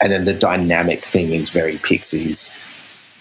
[0.00, 2.52] and then the dynamic thing is very pixies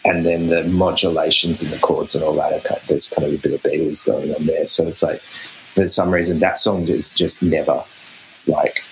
[0.03, 3.37] and then the modulations and the chords and all that are, there's kind of a
[3.37, 4.67] bit of beatles going on there.
[4.67, 7.83] So it's like for some reason that song is just never
[8.47, 8.83] like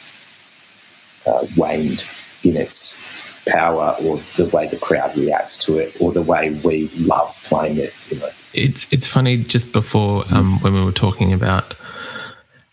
[1.25, 2.03] uh, waned
[2.43, 2.99] in its
[3.47, 7.77] power or the way the crowd reacts to it or the way we love playing
[7.77, 8.29] it you know.
[8.53, 11.75] It's it's funny just before um, when we were talking about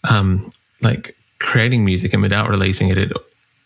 [0.09, 0.51] um,
[0.83, 3.13] like creating music and without releasing it, it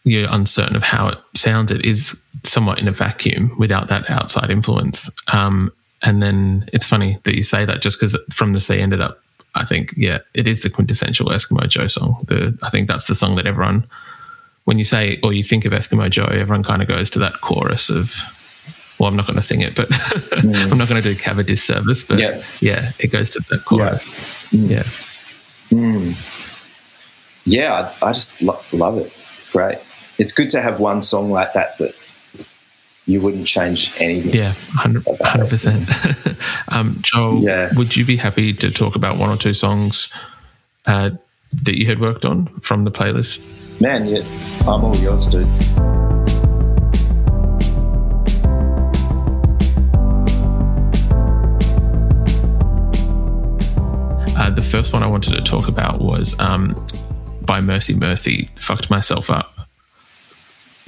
[0.05, 1.71] you're uncertain of how it sounds.
[1.71, 5.11] It is somewhat in a vacuum without that outside influence.
[5.33, 9.03] Um, and then it's funny that you say that just because from the sea ended
[9.03, 9.21] up.
[9.57, 12.25] I think yeah, it is the quintessential Eskimo Joe song.
[12.29, 13.85] The I think that's the song that everyone,
[14.65, 17.41] when you say or you think of Eskimo Joe, everyone kind of goes to that
[17.41, 18.15] chorus of
[19.01, 20.55] well, I'm not going to sing it, but mm.
[20.71, 22.03] I'm not going to do Kav a disservice.
[22.03, 22.43] But yeah.
[22.61, 24.15] yeah, it goes to the chorus.
[24.53, 24.85] Yeah.
[25.71, 26.15] Mm.
[27.47, 29.13] Yeah, I, I just lo- love it.
[29.39, 29.79] It's great.
[30.21, 31.95] It's good to have one song like that that
[33.07, 34.35] you wouldn't change anything.
[34.35, 35.89] Yeah, 100 percent.
[36.69, 37.71] um, Joel, yeah.
[37.75, 40.13] would you be happy to talk about one or two songs
[40.85, 41.13] uh,
[41.63, 43.41] that you had worked on from the playlist?
[43.81, 44.23] Man, yeah,
[44.69, 45.47] I'm all yours, dude.
[54.37, 56.75] Uh, the first one I wanted to talk about was um,
[57.41, 59.60] by Mercy Mercy, Fucked Myself Up.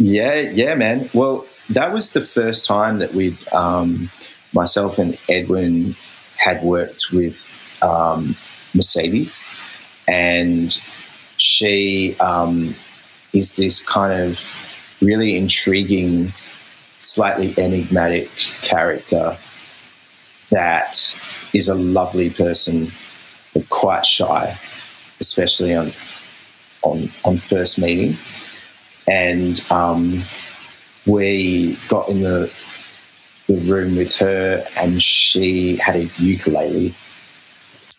[0.02, 1.08] Yeah, yeah, man.
[1.14, 4.10] Well, that was the first time that we, um,
[4.52, 5.94] myself and Edwin,
[6.36, 7.48] had worked with
[7.82, 8.34] um,
[8.74, 9.46] Mercedes,
[10.08, 10.76] and
[11.36, 12.74] she um,
[13.32, 14.44] is this kind of
[15.00, 16.32] really intriguing,
[16.98, 18.28] slightly enigmatic
[18.60, 19.36] character
[20.50, 21.16] that
[21.54, 22.90] is a lovely person,
[23.54, 24.58] but quite shy,
[25.20, 25.92] especially on
[26.82, 28.16] on on first meeting.
[29.08, 30.22] And um,
[31.06, 32.52] we got in the
[33.48, 36.94] the room with her, and she had a ukulele.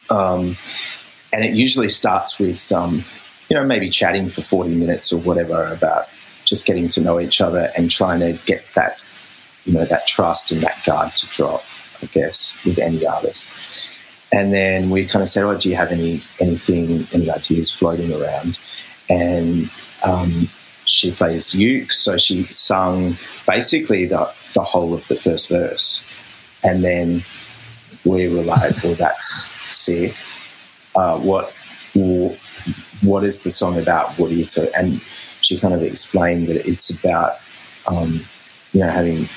[0.09, 0.55] Um,
[1.33, 3.03] and it usually starts with, um,
[3.49, 6.07] you know, maybe chatting for 40 minutes or whatever about
[6.45, 8.97] just getting to know each other and trying to get that,
[9.65, 11.63] you know, that trust and that guard to drop,
[12.01, 13.49] I guess, with any artist.
[14.31, 18.11] And then we kind of said, "Oh, do you have any anything, any ideas floating
[18.11, 18.57] around?"
[19.07, 19.69] And
[20.03, 20.49] um,
[20.85, 23.17] she plays uke, so she sung
[23.47, 26.03] basically the the whole of the first verse,
[26.63, 27.23] and then
[28.05, 30.15] we were like, "Well, that's sick."
[30.95, 31.53] uh, what
[33.01, 34.17] what is the song about?
[34.17, 34.73] What are you to?
[34.75, 35.01] And
[35.41, 37.37] she kind of explained that it's about
[37.87, 38.25] um,
[38.71, 39.27] you know having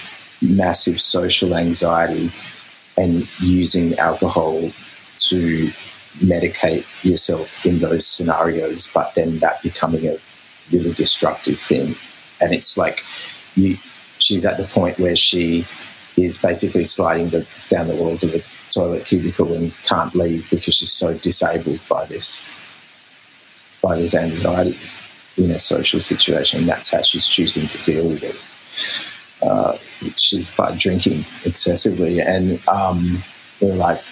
[0.40, 2.30] massive social anxiety
[2.96, 4.70] and using alcohol
[5.16, 5.70] to
[6.18, 10.16] medicate yourself in those scenarios, but then that becoming a
[10.72, 11.96] really destructive thing.
[12.40, 13.04] And it's like
[13.54, 13.78] you,
[14.18, 15.66] she's at the point where she
[16.16, 20.74] is basically sliding the, down the walls of a toilet cubicle and can't leave because
[20.74, 22.44] she's so disabled by this
[23.82, 24.76] by this anxiety
[25.36, 26.60] in a social situation.
[26.60, 32.20] And that's how she's choosing to deal with it, uh, which is by drinking excessively.
[32.20, 33.22] And um,
[33.60, 34.02] we're like,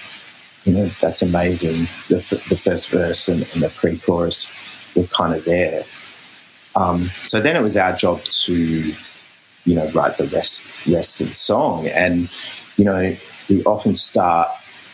[0.64, 1.88] you know, that's amazing.
[2.08, 4.50] The, the first verse and, and the pre-chorus
[4.94, 5.84] were kind of there.
[6.76, 11.28] Um, so then it was our job to, you know, write the rest rest of
[11.28, 12.30] the song, and
[12.76, 13.16] you know,
[13.48, 14.50] we often start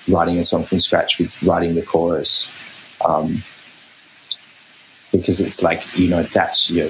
[0.09, 2.51] writing a song from scratch with writing the chorus
[3.07, 3.43] um,
[5.13, 6.89] because it's like you know that's your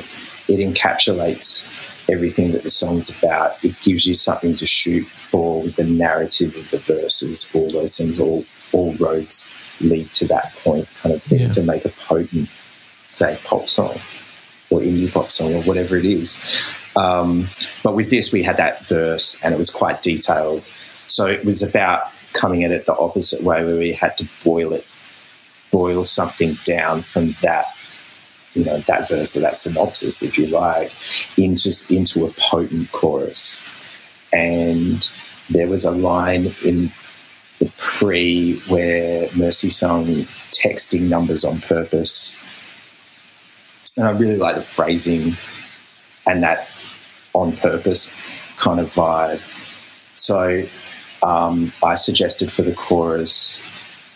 [0.49, 1.67] it encapsulates
[2.11, 3.63] everything that the song's about.
[3.65, 7.97] It gives you something to shoot for with the narrative of the verses all those
[7.97, 9.49] things all all roads
[9.81, 11.51] lead to that point kind of thing yeah.
[11.51, 12.49] to make a potent
[13.11, 13.99] say pop song
[14.71, 16.41] or indie pop song or whatever it is
[16.97, 17.49] um,
[17.83, 20.67] but with this we had that verse and it was quite detailed
[21.07, 24.73] so it was about coming at it the opposite way, where we had to boil
[24.73, 24.87] it,
[25.71, 27.67] boil something down from that,
[28.55, 30.93] you know, that verse or that synopsis, if you like,
[31.37, 33.61] into into a potent chorus.
[34.33, 35.09] And
[35.49, 36.93] there was a line in
[37.59, 40.07] the pre where Mercy sung
[40.53, 42.37] texting numbers on purpose.
[43.97, 45.37] And I really like the phrasing
[46.27, 46.69] and that
[47.33, 48.13] on purpose
[48.57, 49.41] kind of vibe.
[50.17, 50.65] So
[51.23, 53.61] um, I suggested for the chorus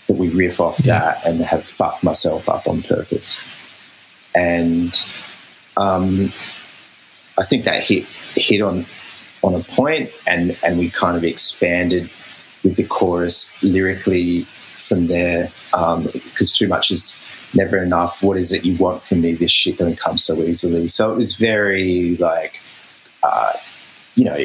[0.07, 0.99] that we riff off yeah.
[0.99, 3.43] that and have fucked myself up on purpose.
[4.35, 4.95] And
[5.77, 6.33] um,
[7.39, 8.05] I think that hit
[8.35, 8.87] hit on
[9.43, 12.11] on a point, and and we kind of expanded
[12.63, 14.47] with the chorus lyrically
[14.85, 17.17] from there because um, too much is
[17.55, 18.23] never enough.
[18.23, 19.33] What is it you want from me?
[19.33, 20.89] This shit don't come so easily.
[20.89, 22.61] So it was very like,
[23.23, 23.55] uh,
[24.15, 24.39] you know,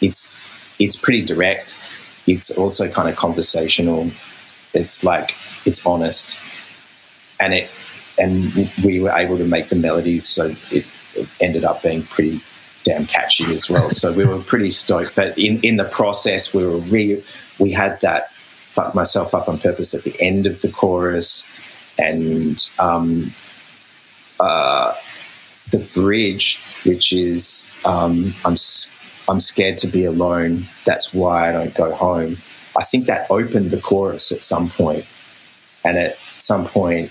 [0.00, 0.34] it's
[0.78, 1.78] it's pretty direct
[2.26, 4.10] it's also kind of conversational.
[4.74, 5.34] It's like
[5.64, 6.38] it's honest,
[7.40, 7.70] and it
[8.18, 12.40] and we were able to make the melodies so it, it ended up being pretty
[12.82, 13.90] damn catchy as well.
[13.90, 15.14] so we were pretty stoked.
[15.14, 17.22] But in in the process, we were re
[17.58, 18.30] we had that
[18.76, 21.46] fuck myself up on purpose at the end of the chorus,
[21.98, 23.32] and um,
[24.38, 24.92] uh,
[25.72, 28.56] the bridge, which is um, I'm
[29.28, 30.66] I'm scared to be alone.
[30.84, 32.36] That's why I don't go home.
[32.78, 34.70] I think that opened the chorus at some.
[35.84, 37.10] And at some point,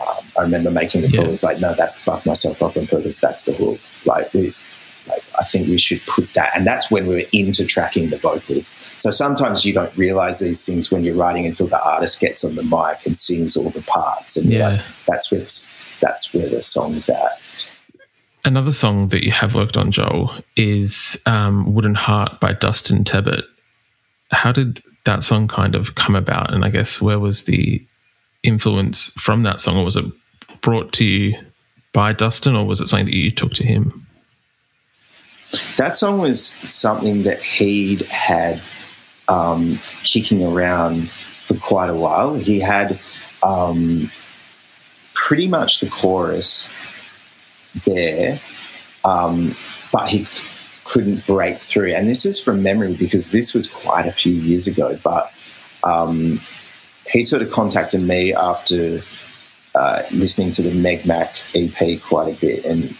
[0.00, 1.22] um, I remember making the yeah.
[1.22, 1.30] call.
[1.30, 3.18] It's like, no, that fucked myself up on purpose.
[3.18, 3.80] That's the hook.
[4.04, 4.54] Like, we,
[5.08, 6.50] like, I think we should put that.
[6.54, 8.62] And that's when we were into tracking the vocal.
[8.98, 12.56] So sometimes you don't realize these things when you're writing until the artist gets on
[12.56, 14.36] the mic and sings all the parts.
[14.36, 14.68] And yeah.
[14.68, 15.46] Like, that's where
[16.00, 17.40] that's where the song's at.
[18.44, 23.42] Another song that you have worked on, Joel, is um, Wooden Heart by Dustin Tebbit.
[24.30, 26.52] How did that song kind of come about?
[26.52, 27.84] And I guess where was the
[28.42, 29.76] influence from that song?
[29.76, 30.04] Or was it
[30.60, 31.36] brought to you
[31.92, 34.06] by Dustin, or was it something that you took to him?
[35.76, 38.60] That song was something that he'd had
[39.28, 42.34] um, kicking around for quite a while.
[42.34, 42.98] He had
[43.42, 44.10] um,
[45.14, 46.68] pretty much the chorus
[47.84, 48.40] there.
[49.04, 49.54] Um,
[49.92, 50.26] but he
[50.84, 51.94] couldn't break through.
[51.94, 54.98] And this is from memory because this was quite a few years ago.
[55.02, 55.32] But
[55.84, 56.40] um,
[57.10, 59.02] he sort of contacted me after
[59.74, 62.96] uh, listening to the Meg Mac EP quite a bit, and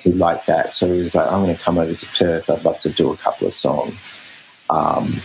[0.00, 0.72] he liked that.
[0.74, 2.50] So he was like, "I'm going to come over to Perth.
[2.50, 4.14] I'd love to do a couple of songs."
[4.68, 5.20] Um,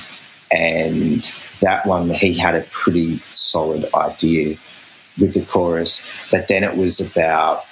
[0.51, 1.31] and
[1.61, 4.57] that one, he had a pretty solid idea
[5.19, 7.63] with the chorus, but then it was about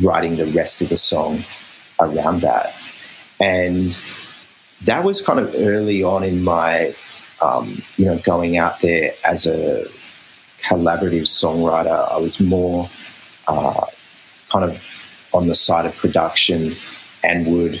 [0.00, 1.44] writing the rest of the song
[2.00, 2.74] around that.
[3.40, 3.98] And
[4.82, 6.94] that was kind of early on in my,
[7.40, 9.86] um, you know, going out there as a
[10.62, 12.10] collaborative songwriter.
[12.10, 12.88] I was more
[13.46, 13.86] uh,
[14.50, 14.82] kind of
[15.32, 16.74] on the side of production
[17.22, 17.80] and would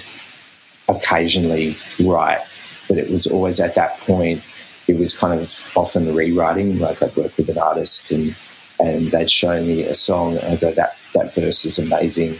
[0.88, 2.40] occasionally write,
[2.88, 4.42] but it was always at that point.
[4.86, 6.78] It was kind of often rewriting.
[6.78, 8.34] Like I'd work with an artist and
[8.80, 12.38] and they'd show me a song and I'd go, that that verse is amazing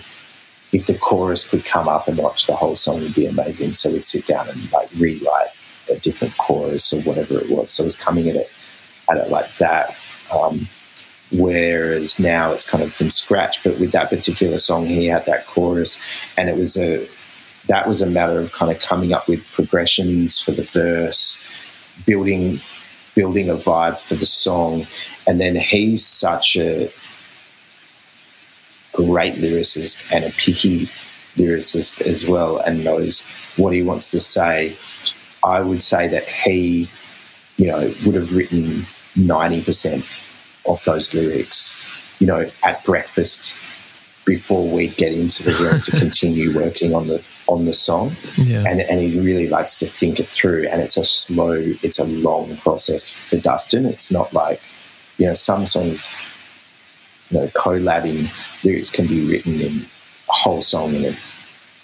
[0.73, 3.75] if the chorus could come up and watch the whole song would be amazing.
[3.75, 5.49] So we'd sit down and like rewrite
[5.91, 7.71] a different chorus or whatever it was.
[7.71, 8.51] So I was coming at it
[9.11, 9.97] at it like that.
[10.33, 10.69] Um,
[11.33, 13.63] whereas now it's kind of from scratch.
[13.63, 15.99] But with that particular song, he had that chorus,
[16.37, 17.09] and it was a
[17.69, 21.41] that was a matter of kind of coming up with progressions for the verse,
[22.07, 22.61] building
[23.15, 24.87] building a vibe for the song,
[25.27, 26.89] and then he's such a
[28.93, 30.89] great lyricist and a picky
[31.37, 33.25] lyricist as well and knows
[33.57, 34.77] what he wants to say.
[35.45, 36.89] I would say that he,
[37.57, 40.05] you know, would have written 90%
[40.67, 41.77] of those lyrics,
[42.21, 43.55] you know, at breakfast
[44.25, 48.13] before we get into the room to continue working on the on the song.
[48.37, 48.65] Yeah.
[48.67, 50.69] And and he really likes to think it through.
[50.69, 53.87] And it's a slow, it's a long process for Dustin.
[53.87, 54.61] It's not like,
[55.17, 56.09] you know, some songs
[57.31, 58.31] you know, collabing
[58.65, 59.87] lyrics can be written in
[60.29, 61.17] a whole song in, a,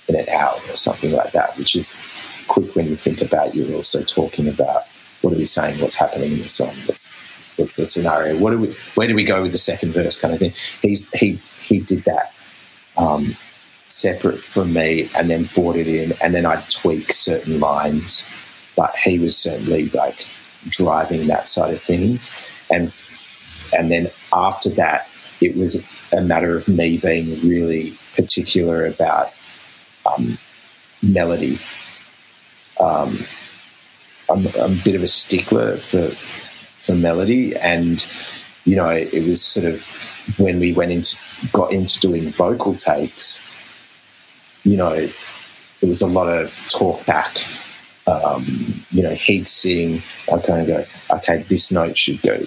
[0.08, 1.94] in an hour or something like that, which is
[2.48, 4.84] quick when you think about you're also talking about
[5.22, 7.10] what are we saying, what's happening in the song, what's
[7.56, 10.34] what's the scenario, what do we, where do we go with the second verse, kind
[10.34, 10.52] of thing.
[10.82, 12.34] He's he he did that
[12.96, 13.36] um,
[13.88, 18.24] separate from me, and then brought it in, and then I'd tweak certain lines,
[18.76, 20.26] but he was certainly like
[20.68, 22.30] driving that side of things,
[22.70, 22.92] and
[23.76, 25.08] and then after that
[25.40, 25.82] it was
[26.12, 29.32] a matter of me being really particular about
[30.06, 30.38] um,
[31.02, 31.58] melody.
[32.80, 33.18] Um,
[34.30, 38.06] I'm, I'm, a bit of a stickler for for melody, and
[38.64, 39.82] you know, it was sort of
[40.38, 41.18] when we went into
[41.52, 43.42] got into doing vocal takes.
[44.64, 45.06] You know,
[45.80, 47.36] there was a lot of talk back.
[48.06, 50.02] Um, you know, he'd sing.
[50.32, 50.84] I kind of go,
[51.16, 52.46] okay, this note should go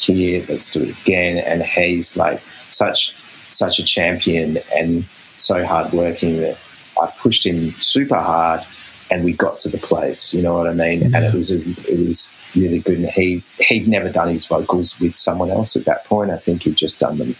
[0.00, 1.38] here, let's do it again.
[1.38, 2.40] And he's like
[2.70, 3.16] such
[3.48, 5.04] such a champion and
[5.36, 6.56] so hardworking that
[7.00, 8.64] I pushed him super hard
[9.10, 11.14] and we got to the place, you know what I mean?
[11.14, 12.98] And it was a, it was really good.
[12.98, 16.30] And he he'd never done his vocals with someone else at that point.
[16.30, 17.36] I think he'd just done them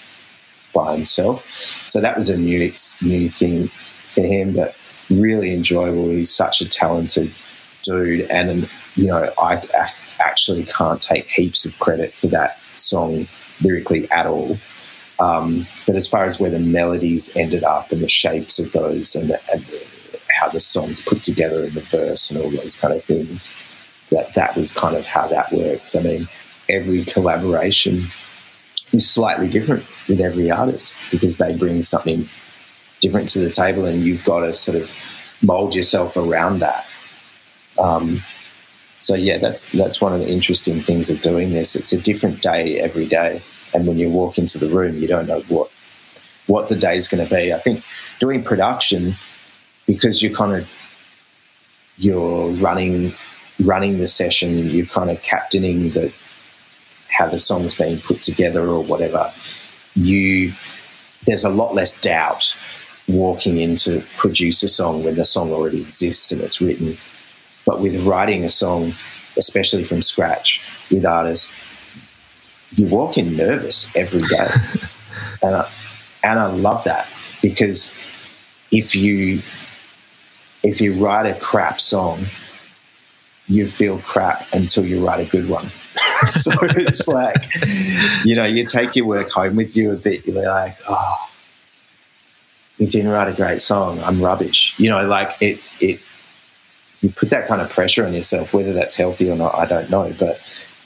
[0.75, 1.47] by himself.
[1.87, 3.71] So that was a new new thing
[4.21, 4.77] for him, but
[5.09, 6.11] really enjoyable.
[6.11, 7.33] He's such a talented
[7.83, 13.27] dude, and you know I, I actually can't take heaps of credit for that song
[13.63, 14.57] lyrically at all.
[15.19, 19.15] Um, but as far as where the melodies ended up and the shapes of those
[19.15, 19.87] and, the, and the,
[20.31, 23.51] how the songs put together in the verse and all those kind of things,
[24.11, 25.95] that that was kind of how that worked.
[25.95, 26.27] I mean,
[26.71, 28.05] every collaboration
[28.93, 32.29] is slightly different with every artist because they bring something
[33.01, 34.91] different to the table, and you've got to sort of
[35.43, 36.87] mold yourself around that.
[37.79, 38.23] Um,
[38.99, 41.75] so yeah, that's that's one of the interesting things of doing this.
[41.75, 43.43] It's a different day every day,
[43.75, 45.71] and when you walk into the room, you don't know what
[46.47, 47.53] what the day is going to be.
[47.53, 47.83] I think
[48.19, 49.15] doing production
[49.87, 50.69] because you're kind of
[51.97, 53.13] you're running
[53.63, 56.13] running the session, you're kind of captaining the
[57.09, 59.33] how the song's being put together or whatever.
[59.95, 60.53] You
[61.27, 62.57] there's a lot less doubt
[63.15, 66.97] walking in to produce a song when the song already exists and it's written
[67.71, 68.95] but with writing a song,
[69.37, 71.51] especially from scratch with artists,
[72.73, 74.49] you walk in nervous every day.
[75.43, 75.71] and, I,
[76.25, 77.09] and I love that
[77.43, 77.93] because
[78.73, 79.41] if you
[80.63, 82.27] if you write a crap song,
[83.47, 85.67] you feel crap until you write a good one.
[86.29, 87.47] so it's like,
[88.25, 90.27] you know, you take your work home with you a bit.
[90.27, 91.30] You're like, oh,
[92.81, 94.01] you didn't write a great song.
[94.01, 94.75] I'm rubbish.
[94.79, 95.63] You know, like it.
[95.81, 96.01] It
[97.03, 99.89] you put that kind of pressure on yourself, whether that's healthy or not, I don't
[99.89, 100.13] know.
[100.19, 100.39] But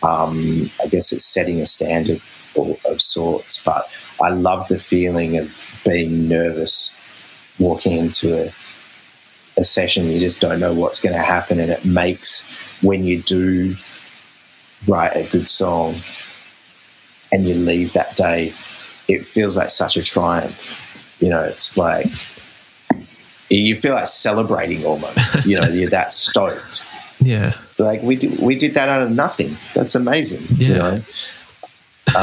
[0.02, 2.20] um, I guess it's setting a standard
[2.56, 3.62] of, of sorts.
[3.62, 3.88] But
[4.22, 6.94] I love the feeling of being nervous
[7.58, 8.52] walking into a
[9.56, 12.48] a session, you just don't know what's going to happen, and it makes
[12.82, 13.76] when you do
[14.86, 15.94] write a good song
[17.32, 18.52] and you leave that day,
[19.08, 20.80] it feels like such a triumph.
[21.20, 22.06] You know, it's like
[23.48, 25.46] you feel like celebrating almost.
[25.46, 26.86] you know, you're that stoked.
[27.20, 29.56] Yeah, it's like we did we did that out of nothing.
[29.72, 30.44] That's amazing.
[30.50, 30.68] Yeah.
[30.68, 31.02] You know?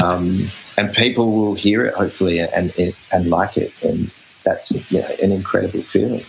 [0.00, 4.12] um, and people will hear it hopefully and and, and like it, and
[4.44, 6.24] that's you know, an incredible feeling.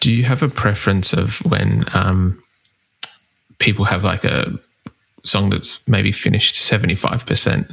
[0.00, 2.42] Do you have a preference of when um,
[3.58, 4.58] people have like a
[5.24, 7.70] song that's maybe finished seventy five percent?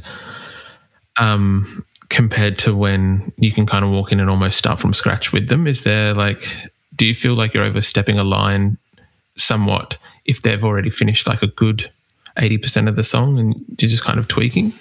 [1.19, 5.31] Um, compared to when you can kind of walk in and almost start from scratch
[5.31, 5.65] with them?
[5.65, 6.43] Is there like,
[6.95, 8.77] do you feel like you're overstepping a line
[9.37, 11.85] somewhat if they've already finished like a good
[12.37, 14.73] 80% of the song and you're just kind of tweaking?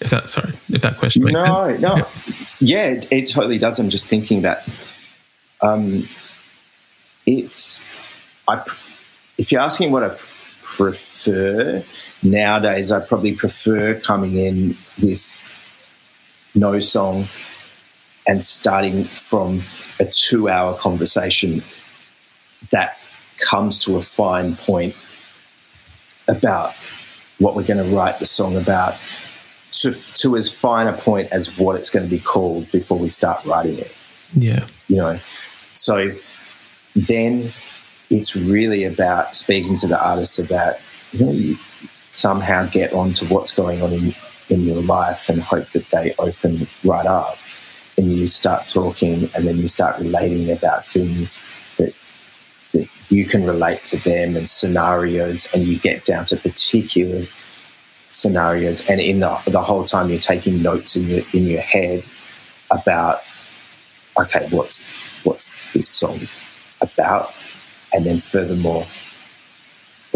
[0.00, 1.80] If that, sorry, if that question makes no, sense.
[1.80, 2.04] No, yeah,
[2.60, 3.80] yeah it, it, totally does.
[3.80, 4.68] I'm just thinking that
[5.62, 6.06] um,
[7.24, 7.82] it's,
[8.46, 8.62] I,
[9.38, 10.16] if you're asking what I
[10.62, 11.82] prefer,
[12.22, 15.38] nowadays I probably prefer coming in with
[16.54, 17.26] no song
[18.26, 19.62] and starting from
[20.00, 21.62] a two hour conversation
[22.70, 22.98] that
[23.38, 24.94] comes to a fine point
[26.26, 26.74] about
[27.38, 28.96] what we're going to write the song about
[29.70, 33.08] to, to as fine a point as what it's going to be called before we
[33.08, 33.94] start writing it.
[34.34, 34.66] Yeah.
[34.88, 35.18] You know,
[35.72, 36.12] so
[36.94, 37.52] then
[38.10, 40.76] it's really about speaking to the artist about,
[41.12, 41.56] you know, you,
[42.18, 44.14] somehow get onto what's going on in,
[44.48, 47.36] in your life and hope that they open right up.
[47.96, 51.42] And you start talking and then you start relating about things
[51.78, 51.94] that,
[52.72, 57.26] that you can relate to them and scenarios and you get down to particular
[58.10, 58.84] scenarios.
[58.88, 62.04] And in the, the whole time you're taking notes in your in your head
[62.70, 63.22] about
[64.18, 64.84] okay what's
[65.24, 66.20] what's this song
[66.80, 67.34] about?
[67.92, 68.86] And then furthermore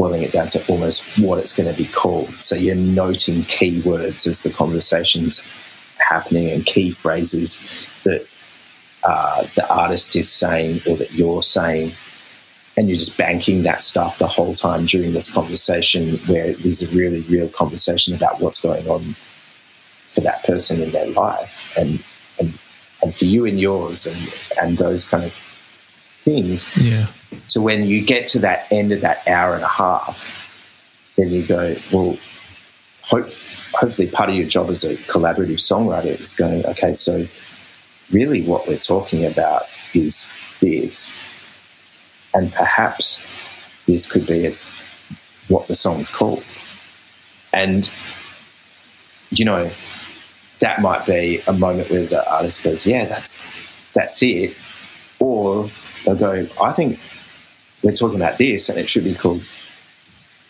[0.02, 2.34] boiling it down to almost what it's going to be called.
[2.42, 5.46] So you're noting keywords as the conversation's
[5.98, 7.60] happening and key phrases
[8.02, 8.26] that
[9.04, 11.92] uh, the artist is saying or that you're saying.
[12.76, 16.88] And you're just banking that stuff the whole time during this conversation where there's a
[16.88, 19.14] really real conversation about what's going on
[20.10, 22.02] for that person in their life and
[22.40, 22.58] and,
[23.02, 24.18] and for you and yours and,
[24.60, 25.32] and those kind of
[26.24, 26.66] things.
[26.76, 27.06] Yeah.
[27.46, 30.28] So when you get to that end of that hour and a half,
[31.16, 32.16] then you go, well,
[33.02, 33.28] hope,
[33.74, 37.26] hopefully part of your job as a collaborative songwriter is going, okay, so
[38.10, 39.64] really what we're talking about
[39.94, 40.28] is
[40.60, 41.14] this.
[42.34, 43.26] And perhaps
[43.86, 44.54] this could be a,
[45.48, 46.44] what the song's called.
[47.52, 47.90] And,
[49.30, 49.70] you know,
[50.60, 53.38] that might be a moment where the artist goes, yeah, that's,
[53.94, 54.56] that's it.
[55.18, 55.68] Or
[56.04, 56.98] they'll go, I think
[57.82, 59.42] we're talking about this and it should be called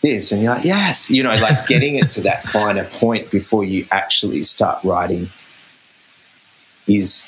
[0.01, 0.31] this.
[0.31, 3.87] And you're like, yes, you know, like getting it to that finer point before you
[3.91, 5.29] actually start writing
[6.87, 7.27] is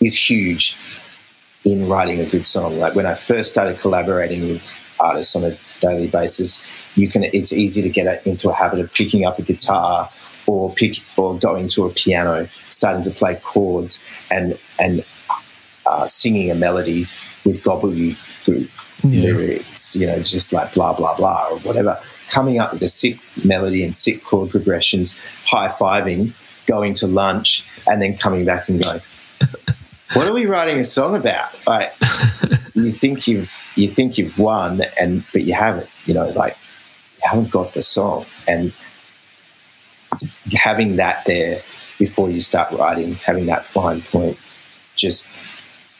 [0.00, 0.78] is huge
[1.64, 2.78] in writing a good song.
[2.78, 4.62] Like when I first started collaborating with
[5.00, 6.62] artists on a daily basis,
[6.94, 10.10] you can it's easy to get into a habit of picking up a guitar
[10.46, 15.04] or pick or going to a piano, starting to play chords and and
[15.86, 17.06] uh, singing a melody
[17.44, 18.68] with gobbledygook
[19.02, 19.22] yeah.
[19.22, 23.18] lyrics, you know, just like blah, blah, blah, or whatever, coming up with a sick
[23.44, 26.32] melody and sick chord progressions, high fiving,
[26.66, 29.00] going to lunch, and then coming back and going,
[30.12, 31.50] what are we writing a song about?
[31.66, 31.92] Like,
[32.74, 36.56] you think you've, you think you've won, and but you haven't, you know, like,
[37.16, 38.26] you haven't got the song.
[38.46, 38.72] And
[40.52, 41.62] having that there
[41.98, 44.38] before you start writing, having that fine point,
[44.94, 45.30] just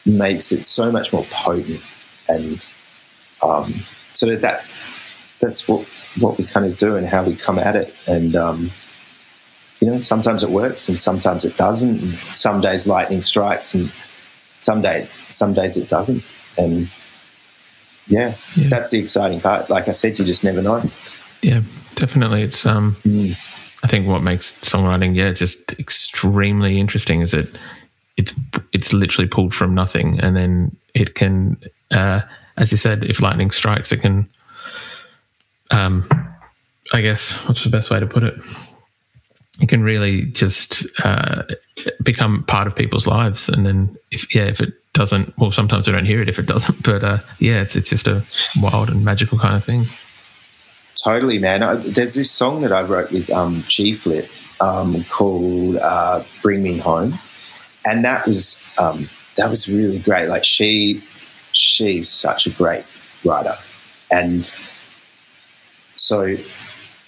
[0.05, 1.81] makes it so much more potent
[2.27, 2.67] and
[3.41, 3.73] um,
[4.13, 4.73] so that's
[5.39, 5.87] that's what
[6.19, 7.93] what we kind of do and how we come at it.
[8.07, 8.71] And um,
[9.79, 12.01] you know sometimes it works and sometimes it doesn't.
[12.01, 13.91] And some days lightning strikes and
[14.59, 16.23] some day some days it doesn't.
[16.57, 16.89] And
[18.07, 19.69] yeah, yeah, that's the exciting part.
[19.69, 20.83] Like i said you just never know.
[21.41, 21.61] Yeah
[21.95, 22.43] definitely.
[22.43, 23.31] It's um mm.
[23.83, 27.47] i think what makes songwriting yeah just extremely interesting is that
[28.19, 28.33] it's
[28.73, 31.57] it's literally pulled from nothing, and then it can,
[31.91, 32.21] uh,
[32.59, 34.29] as you said, if lightning strikes, it can.
[35.71, 36.03] Um,
[36.93, 38.35] I guess what's the best way to put it?
[39.61, 41.43] It can really just uh,
[42.03, 45.91] become part of people's lives, and then if yeah, if it doesn't, well, sometimes I
[45.91, 48.23] don't hear it if it doesn't, but uh, yeah, it's it's just a
[48.59, 49.87] wild and magical kind of thing.
[51.03, 51.63] Totally, man.
[51.63, 54.29] I, there's this song that I wrote with um, G Flip
[54.59, 57.19] um, called uh, "Bring Me Home."
[57.85, 60.29] and that was um, that was really great.
[60.29, 61.01] Like she,
[61.59, 62.85] she's such a great
[63.23, 63.55] writer,
[64.11, 64.51] and
[65.95, 66.35] so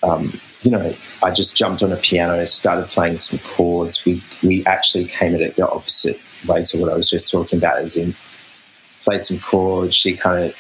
[0.03, 0.93] um, you know,
[1.23, 4.05] I just jumped on a piano, started playing some chords.
[4.05, 7.57] We we actually came at it the opposite way to what I was just talking
[7.57, 8.15] about, as in
[9.03, 9.95] played some chords.
[9.95, 10.55] She kind of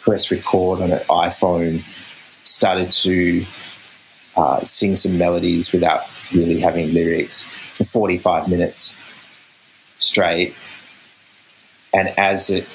[0.00, 1.82] pressed record on an iPhone,
[2.44, 3.44] started to
[4.36, 6.02] uh, sing some melodies without
[6.32, 7.44] really having lyrics
[7.74, 8.96] for 45 minutes
[9.98, 10.54] straight.
[11.92, 12.68] And as it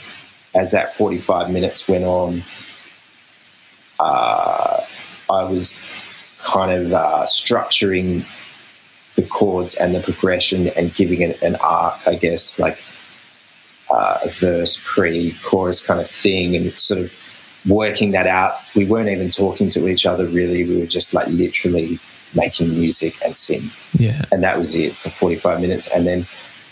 [0.55, 2.43] as that 45 minutes went on,
[3.99, 4.81] uh,
[5.29, 5.77] I was
[6.43, 8.25] kind of uh, structuring
[9.15, 12.81] the chords and the progression and giving it an arc, I guess, like
[13.89, 17.13] uh, a verse, pre, chorus kind of thing, and sort of
[17.67, 18.57] working that out.
[18.75, 20.63] We weren't even talking to each other really.
[20.63, 21.99] We were just like literally
[22.35, 23.71] making music and sing.
[23.93, 24.25] Yeah.
[24.31, 25.87] And that was it for 45 minutes.
[25.87, 26.25] And then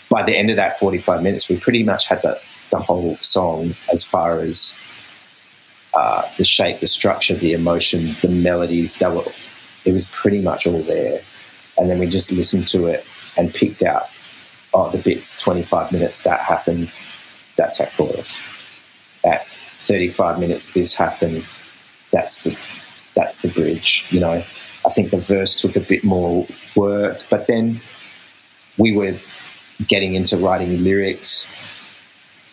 [0.08, 2.40] by the end of that 45 minutes, we pretty much had the,
[2.72, 4.74] the whole song as far as
[5.94, 8.98] uh, the shape, the structure, the emotion, the melodies.
[8.98, 9.24] Were,
[9.84, 11.20] it was pretty much all there.
[11.78, 13.06] And then we just listened to it
[13.36, 14.04] and picked out,
[14.74, 16.98] oh, the bits, 25 minutes, that happens,
[17.56, 18.40] that's our chorus.
[19.24, 21.44] At 35 minutes, this happened,
[22.10, 22.56] that's the,
[23.14, 24.42] that's the bridge, you know.
[24.84, 27.80] I think the verse took a bit more work, but then
[28.78, 29.14] we were
[29.86, 31.50] getting into writing lyrics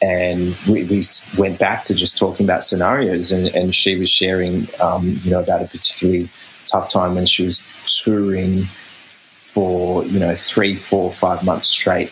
[0.02, 1.02] and we, we,
[1.38, 5.40] went back to just talking about scenarios and, and she was sharing um, you know
[5.40, 6.30] about a particularly
[6.66, 7.66] tough time when she was
[8.04, 8.64] touring
[9.42, 12.12] for you know three four five months straight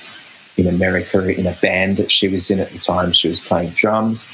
[0.58, 3.14] in america in a band that she was in at the time.
[3.14, 4.28] She was playing drums.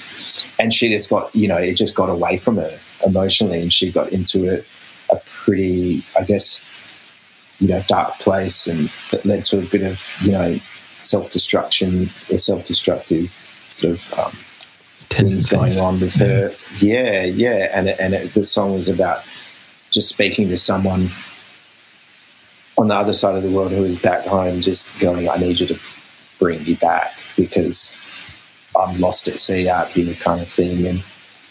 [0.57, 3.91] And she just got you know it just got away from her emotionally and she
[3.91, 4.63] got into a,
[5.13, 6.63] a pretty i guess
[7.59, 10.57] you know dark place and that led to a bit of you know
[10.99, 13.31] self-destruction or self-destructive
[13.73, 14.37] sort of um,
[15.09, 16.53] things going on with her.
[16.79, 19.23] Yeah, yeah, and and it, the song was about
[19.91, 21.09] just speaking to someone
[22.77, 25.59] on the other side of the world who is back home, just going, "I need
[25.59, 25.79] you to
[26.39, 27.97] bring me back because
[28.75, 31.03] I'm lost at sea out here," kind of thing, and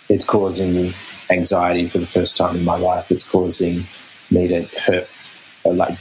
[0.08, 0.92] it's causing
[1.30, 3.10] anxiety for the first time in my life.
[3.10, 3.84] It's causing
[4.30, 5.08] me to hurt,
[5.64, 5.98] or like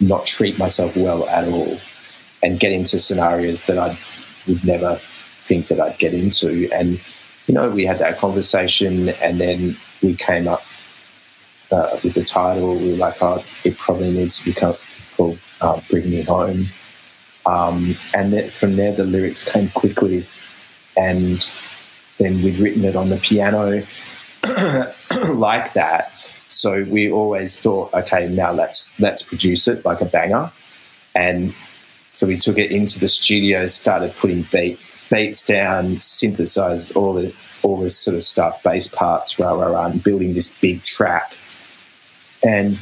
[0.00, 1.78] not treat myself well at all,
[2.42, 3.96] and get into scenarios that I
[4.46, 5.00] would never
[5.46, 6.68] think that I'd get into.
[6.72, 7.00] And,
[7.46, 10.62] you know, we had that conversation and then we came up
[11.70, 12.76] uh, with the title.
[12.76, 16.66] We were like, oh, it probably needs to be called uh, Bring Me Home.
[17.46, 20.26] Um, and then from there, the lyrics came quickly.
[20.96, 21.48] And
[22.18, 23.82] then we'd written it on the piano
[25.34, 26.12] like that.
[26.48, 30.50] So we always thought, okay, now let's let's produce it like a banger.
[31.14, 31.54] And
[32.12, 34.78] so we took it into the studio, started putting beat
[35.10, 39.86] beats down, synthesize all the all this sort of stuff, bass parts, rah rah rah,
[39.86, 41.36] and building this big track.
[42.44, 42.78] And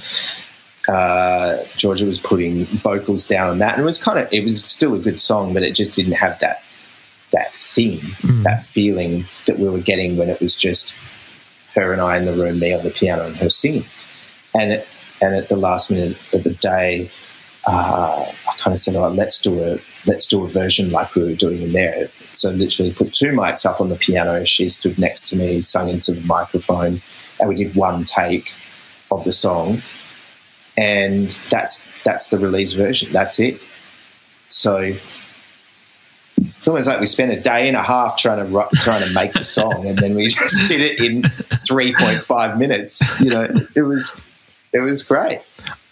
[0.88, 4.64] uh, Georgia was putting vocals down on that, and it was kind of it was
[4.64, 6.62] still a good song, but it just didn't have that
[7.32, 8.42] that theme, mm.
[8.44, 10.94] that feeling that we were getting when it was just
[11.74, 13.84] her and I in the room, me on the piano and her singing.
[14.54, 14.88] And it,
[15.20, 17.10] and at the last minute of the day,
[17.66, 21.22] uh, I kind of said, "Oh, let's do a let's do a version like we
[21.22, 24.44] were doing in there." So literally put two mics up on the piano.
[24.44, 27.00] She stood next to me, sung into the microphone,
[27.40, 28.52] and we did one take
[29.10, 29.82] of the song,
[30.76, 33.12] and that's that's the release version.
[33.12, 33.60] That's it.
[34.48, 34.94] So
[36.38, 39.32] it's almost like we spent a day and a half trying to trying to make
[39.32, 41.22] the song, and then we just did it in
[41.66, 43.02] three point five minutes.
[43.20, 44.20] You know, it was
[44.72, 45.40] it was great.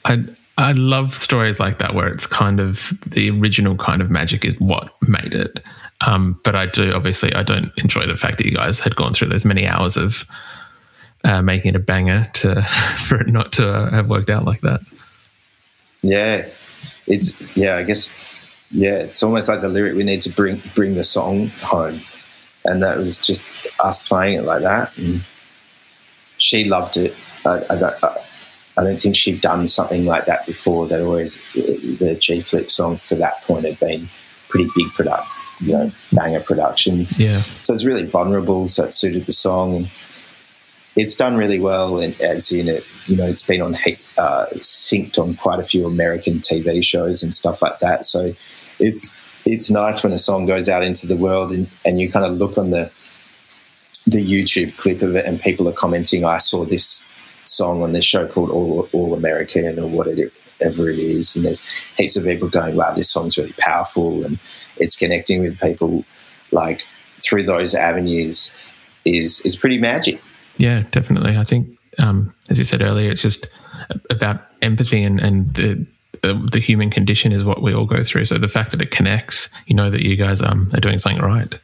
[0.05, 0.25] I
[0.63, 4.59] I love stories like that where it's kind of the original kind of magic is
[4.61, 5.61] what made it.
[6.07, 9.13] Um, but I do obviously I don't enjoy the fact that you guys had gone
[9.13, 10.25] through those many hours of
[11.25, 12.63] uh, making it a banger to
[13.07, 14.81] for it not to uh, have worked out like that.
[16.03, 16.47] Yeah,
[17.09, 17.77] it's yeah.
[17.77, 18.13] I guess
[18.71, 18.99] yeah.
[18.99, 22.01] It's almost like the lyric we need to bring bring the song home,
[22.65, 23.45] and that was just
[23.83, 24.97] us playing it like that.
[24.97, 25.25] And
[26.39, 27.15] she loved it.
[27.45, 28.25] I, I, I,
[28.77, 30.87] I don't think she'd done something like that before.
[30.87, 34.09] That always the G Flip songs to that point had been
[34.49, 35.27] pretty big product,
[35.61, 37.19] you know, banger productions.
[37.19, 37.41] Yeah.
[37.41, 38.69] So it's really vulnerable.
[38.69, 39.89] So it suited the song.
[40.95, 43.75] It's done really well, and as in it, you know, it's been on
[44.19, 48.05] uh, synced on quite a few American TV shows and stuff like that.
[48.05, 48.35] So
[48.79, 49.11] it's
[49.45, 52.37] it's nice when a song goes out into the world and, and you kind of
[52.37, 52.91] look on the
[54.07, 57.07] the YouTube clip of it and people are commenting, I saw this
[57.45, 61.37] song on this show called All, All American or whatever it is.
[61.37, 61.63] And there's
[61.97, 64.25] heaps of people going, wow, this song's really powerful.
[64.25, 64.39] And,
[64.77, 66.05] it's connecting with people
[66.51, 66.87] like
[67.23, 68.55] through those avenues
[69.05, 70.21] is is pretty magic.
[70.59, 71.37] Yeah, definitely.
[71.37, 71.69] I think,
[71.99, 73.47] um, as you said earlier, it's just
[74.11, 75.87] about empathy and and the
[76.23, 78.27] the human condition is what we all go through.
[78.27, 81.23] So the fact that it connects, you know that you guys um, are doing something
[81.23, 81.59] right.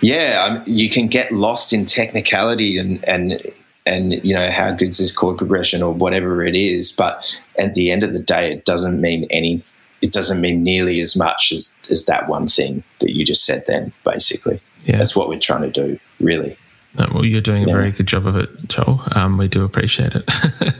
[0.00, 3.42] Yeah, um, you can get lost in technicality and and
[3.88, 7.24] and you know how good is this chord progression or whatever it is, but
[7.58, 9.60] at the end of the day, it doesn't mean any.
[10.00, 13.64] It doesn't mean nearly as much as as that one thing that you just said.
[13.66, 16.56] Then, basically, yeah, that's what we're trying to do, really.
[16.98, 19.02] No, well, you're doing a very good job of it, Joel.
[19.14, 20.24] Um, we do appreciate it.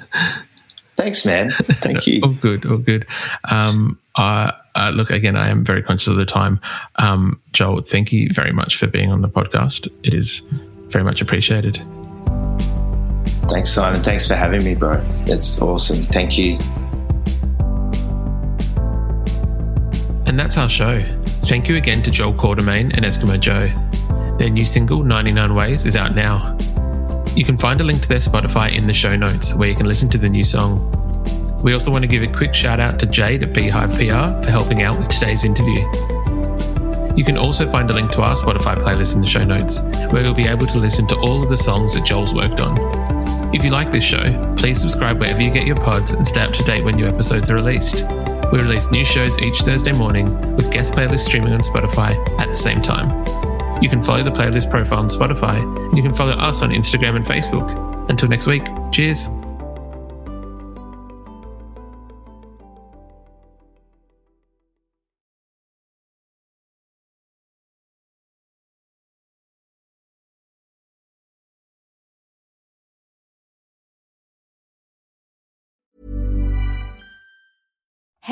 [0.96, 1.50] Thanks, man.
[1.50, 2.20] Thank you.
[2.24, 2.66] all good.
[2.66, 3.06] All good.
[3.50, 6.60] Um, uh, uh, look, again, I am very conscious of the time.
[6.96, 9.86] Um, Joel, thank you very much for being on the podcast.
[10.02, 10.40] It is
[10.88, 11.80] very much appreciated.
[13.48, 14.00] Thanks, Simon.
[14.02, 15.02] Thanks for having me, bro.
[15.26, 16.04] It's awesome.
[16.06, 16.58] Thank you.
[20.26, 21.00] And that's our show.
[21.46, 23.68] Thank you again to Joel Quartermain and Eskimo Joe.
[24.36, 26.56] Their new single, 99 Ways, is out now.
[27.34, 29.86] You can find a link to their Spotify in the show notes where you can
[29.86, 30.94] listen to the new song.
[31.62, 34.50] We also want to give a quick shout out to Jade at Beehive PR for
[34.50, 35.80] helping out with today's interview.
[37.16, 39.80] You can also find a link to our Spotify playlist in the show notes,
[40.12, 43.17] where you'll be able to listen to all of the songs that Joel's worked on.
[43.52, 46.52] If you like this show, please subscribe wherever you get your pods and stay up
[46.52, 48.04] to date when new episodes are released.
[48.52, 52.56] We release new shows each Thursday morning with guest playlists streaming on Spotify at the
[52.56, 53.08] same time.
[53.82, 57.16] You can follow the playlist profile on Spotify, and you can follow us on Instagram
[57.16, 58.10] and Facebook.
[58.10, 59.28] Until next week, cheers.